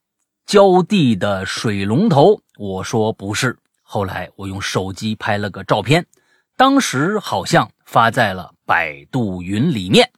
[0.45, 3.59] 浇地的水龙头，我说不是。
[3.81, 6.07] 后来我用手机拍了个照片，
[6.55, 10.11] 当时好像发在了百度云里面。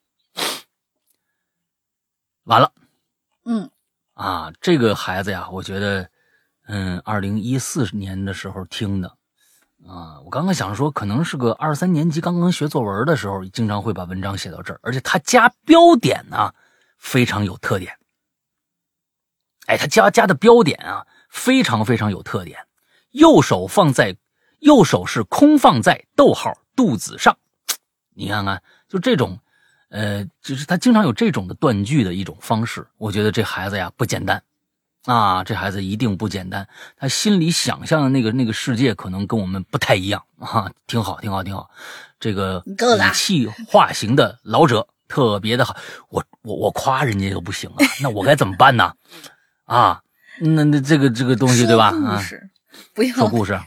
[2.46, 2.74] 完了，
[3.46, 3.70] 嗯，
[4.16, 6.10] 啊，这个孩子呀，我觉得，
[6.66, 9.10] 嗯，二零一四年的时候听的，
[9.88, 16.56] 啊，我刚刚想说，可能是个二三年级刚刚学作文的时候，经常会把文章写到这儿，而且他加标点呢，
[16.98, 17.96] 非常有特点。
[19.68, 22.66] 哎，他加加的标点啊，非常非常有特点。
[23.12, 24.18] 右手放在，
[24.58, 27.38] 右手是空放在逗号肚子上，
[28.20, 29.40] 你看看，就这种。
[29.92, 34.44] 呃，就是他经常有这种的断句的一种方式，我觉得这孩子呀不简单，
[35.06, 41.72] 啊，这孩子一定不简单，他心里想象的那个那个世界可能跟我们不太一样啊，挺好，挺好，挺好。
[42.20, 45.76] 这个以气化形的老者特别的好，
[46.10, 48.94] 我我我夸人家又不行啊，那我该怎么办呢？
[49.66, 50.04] 啊，
[50.40, 51.88] 那那这个这个东西对吧？
[51.88, 52.22] 啊，
[52.94, 53.60] 不要说故事，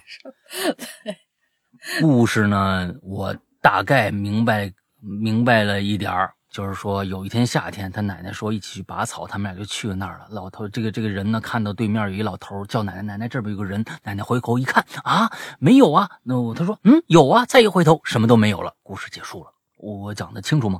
[2.00, 4.70] 故事呢，我大概明白。
[5.04, 10.28] 明白了一点儿，就是说有一天夏天，他奶奶说一起去拔草，他们俩就去了那儿了。
[10.30, 15.28] 老头这个这个人呢，看到对面有一老头叫奶奶，奶奶这边有个人，奶奶回头一看啊，
[15.58, 16.08] 没有啊。
[16.22, 18.72] 那他说嗯有啊，再一回头什么都没有了。
[18.84, 20.78] 故事结束了，我讲的清楚吗？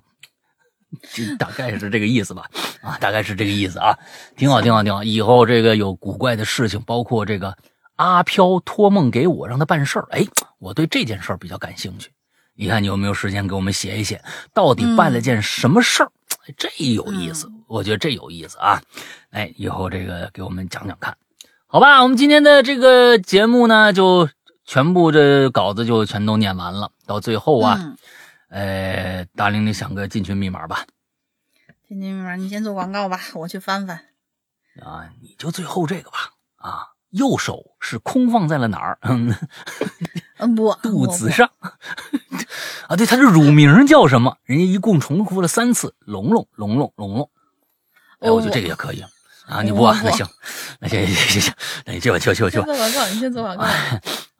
[1.36, 2.48] 大概是这个意思吧，
[2.80, 3.98] 啊，大概是这个意思啊，
[4.36, 5.02] 挺好挺好挺好。
[5.02, 7.58] 以后这个有古怪的事情，包括这个
[7.96, 10.24] 阿飘托梦给我让他办事儿，哎，
[10.60, 12.08] 我对这件事儿比较感兴趣。
[12.54, 14.22] 你看你有没有时间给我们写一写，
[14.52, 16.12] 到底办了件什么事儿？
[16.56, 18.82] 这有意思，我觉得这有意思啊！
[19.30, 21.16] 哎，以后这个给我们讲讲看，
[21.66, 22.02] 好吧？
[22.02, 24.28] 我们今天的这个节目呢，就
[24.64, 26.90] 全部这稿子就全都念完了。
[27.06, 27.94] 到最后啊，
[28.48, 30.84] 呃，大玲，你想个进群密码吧？
[31.86, 34.04] 进群密码，你先做广告吧，我去翻翻。
[34.82, 36.32] 啊，你就最后这个吧。
[36.56, 38.98] 啊，右手是空放在了哪儿？
[39.02, 39.34] 嗯。
[40.38, 41.48] 嗯不，肚子上
[42.88, 44.36] 啊，对，他这乳名叫什么？
[44.42, 47.30] 人家一共重复了三次，龙龙龙龙龙龙。
[48.18, 49.00] 哎，我觉得这个也可以
[49.46, 49.62] 啊。
[49.62, 50.26] 你不，那行，
[50.80, 51.54] 那行行行行，
[51.86, 52.64] 那你去吧去吧去吧去吧。
[52.64, 53.64] 做广告，你先做广告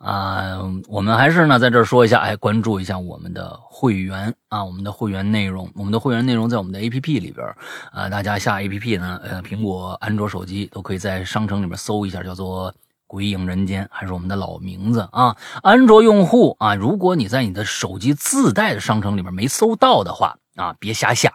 [0.03, 0.59] 啊。
[0.89, 7.47] 我们还是呢，在这说一下，哎，关注一下我们的会员啊，我们的会员内容，我们的会员内容在我们的 APP 里边
[7.93, 8.09] 啊。
[8.09, 12.75] 大家下 APP 呢，呃，苹果、安卓手机都可以在商城里面搜一下，叫做。
[13.13, 15.37] 鬼影人间还是我们的老名字啊！
[15.63, 21.31] 安卓用户啊，如果你在你的手机自带的商城里面没搜到的话啊，别瞎下，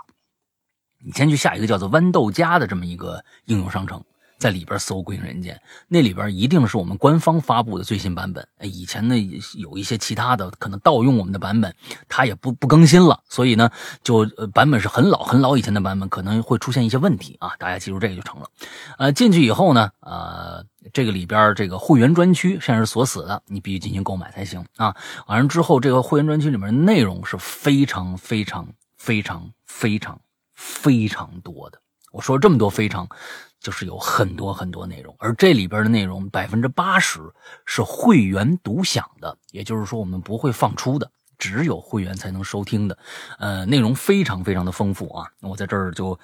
[1.06, 4.04] 你先去下一个叫做豌豆荚的这么一个应用商城。
[4.38, 5.56] 在里边搜《鬼影人间》，
[5.88, 8.48] 那里边一定是我们官方发布的最新版本。
[8.62, 9.16] 以前呢
[9.56, 11.74] 有一些其他的可能盗用我们的版本，
[12.08, 13.70] 它也不不更新了，所以呢
[14.04, 17.54] 就版本是很老很老以前的版本，可能会出现一些问题啊。
[17.58, 18.48] 大家记住这个就成了。
[18.98, 24.96] 呃，进去以后呢，呃，这个里边这个会员专区现在是锁死的，你必须进行购买才行啊。
[25.26, 30.20] 完了之后，这个会员专区里面内容是非常非常非常非常
[30.54, 31.80] 非常多的。
[32.12, 33.10] 我说这么多非常。
[33.68, 37.20] 就是有很多很多内容，而这里边的内容百分之八十
[37.66, 42.98] 是会员独享的，也就是说我们不会放出的，只有会员才能收听的。
[43.40, 46.18] 呃，内容非常非常的丰富啊，我在这儿就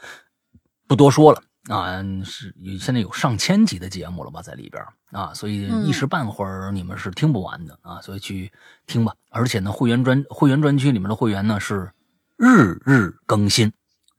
[0.87, 2.01] 不多说了啊。
[2.23, 8.49] 是现在有上千集的节目了吧，在里边啊，所以一时半会儿你们是听不完的啊，所以去
[8.87, 9.13] 听吧。
[9.31, 11.91] 而且呢，会员专会员专区里面的会员呢是
[12.37, 13.69] 日日更新。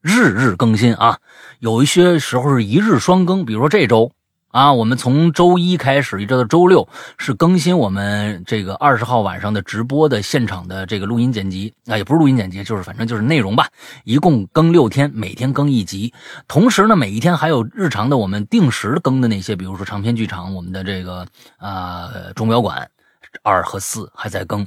[0.04, 1.18] 日日更新啊，
[1.60, 4.12] 有一些时候是一日双更，比如说这周
[4.48, 6.86] 啊，我们从周一开始一直到周六
[7.16, 13.66] 是更新我们这个二十号晚上的直播的现场的这个录音剪辑啊，也不是录音剪辑，就是反正就是内容吧。
[14.04, 16.12] 一共更六天，每天更一集。
[16.46, 21.26] 同时呢，每一天还有日常的我们定时更的那些，比如说长篇剧场，我们的这个
[21.56, 22.90] 啊钟表馆
[23.42, 24.66] 二和四还在更。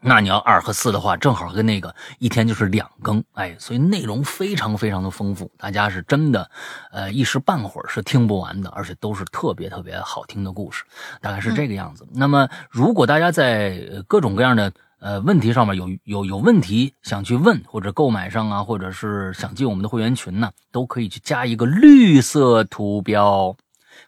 [0.00, 6.48] 那你要二和四的话，正好跟那个一天就是两更，哎，所以内容非常非常的丰富，大家是真的，
[6.92, 10.84] 呃，一时半会儿是听不完的，而且都是特别特别好听的故事，
[11.20, 12.06] 大概是这个样子。
[12.12, 13.76] 那么，如果大家在
[14.06, 23.56] 各种各样的呃问题上面有有有问题想去问，或者购买上啊，或者是想进我们的会员群呢，都可以去加一个绿色图标，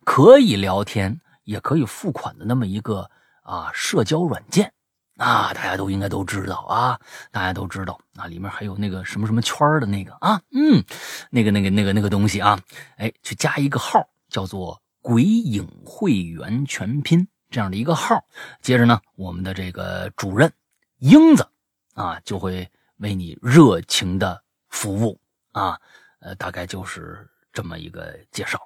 [0.05, 3.11] 可以聊天，也可以付款的那么一个
[3.43, 4.73] 啊社交软件。
[5.21, 6.99] 啊，大家都应该都知道啊，
[7.31, 8.01] 大家都知道。
[8.17, 10.83] 啊，里面还有那个什么什么圈的那个啊，嗯，
[11.31, 12.59] 那个那个那个那个东西啊，
[12.97, 18.25] 哎，去加一个号，叫做“鬼影会员全拼”这样的一个号，
[18.63, 20.51] 接着呢，我们的这个主任
[20.99, 21.47] 英子
[21.95, 25.21] 啊，就会为你热情的服务
[25.53, 25.79] 啊，
[26.21, 28.59] 呃，大概就是这么一个介绍，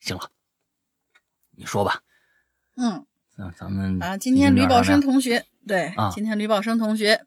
[0.00, 0.28] 行了，
[1.52, 2.00] 你说吧，
[2.76, 3.06] 嗯，
[3.36, 5.44] 那咱们啊，今天吕宝生同学。
[5.66, 7.24] 对，今天吕宝生同学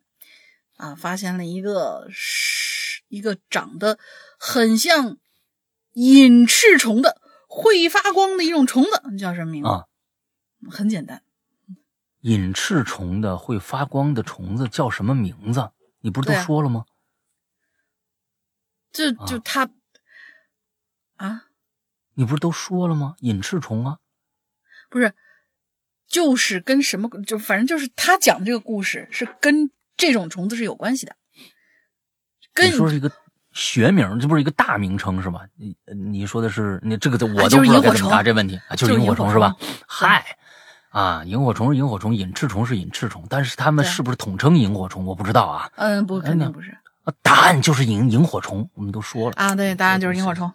[0.78, 3.98] 啊，发现了一个是一个长得
[4.38, 5.18] 很像
[5.94, 9.70] 隐翅虫的会发光的一种虫子，叫什么名字？
[9.70, 9.86] 啊，
[10.70, 11.24] 很简单，
[12.22, 15.72] 隐翅虫的会发光的虫子叫什么名字？
[16.02, 16.86] 你不是都说了吗？
[18.92, 19.70] 就就他
[21.16, 21.46] 啊，
[22.16, 23.16] 你不是都说了吗？
[23.20, 24.00] 隐翅虫啊，
[24.90, 25.16] 不是。
[26.08, 31.16] 就是跟什么，就反正就是他讲的这个故事是跟这种虫子是有关系的。
[32.54, 33.12] 跟你说是一个
[33.52, 35.42] 学名，这不是一个大名称是吧？
[35.58, 39.56] 你你说的是你这个，我都不知道该怎么答这问题啊，就是萤火虫是吧？
[39.88, 40.38] 嗨，
[40.90, 45.06] 啊，萤火虫是萤火虫，隐翅虫是隐翅虫，但是他们是不是统称萤火虫？
[45.06, 45.70] 我不知道啊。
[45.76, 46.78] 嗯，不，肯定不是。
[47.22, 50.52] 答案就是萤萤火虫，我们都说了啊，对，答案就是萤火虫。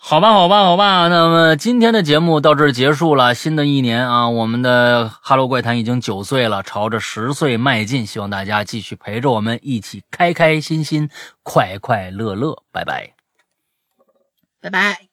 [0.00, 1.08] 好吧，好吧，好吧。
[1.08, 3.34] 那么今天的节目到这儿结束了。
[3.34, 8.06] 新的一年啊，我们的《哈喽怪谈》已经九岁了，朝着十岁迈进。
[8.06, 11.10] 希望大家继续陪着我们一起开开心心、
[11.42, 12.62] 快快乐乐。
[12.70, 13.12] 拜拜，
[14.62, 15.07] 拜拜。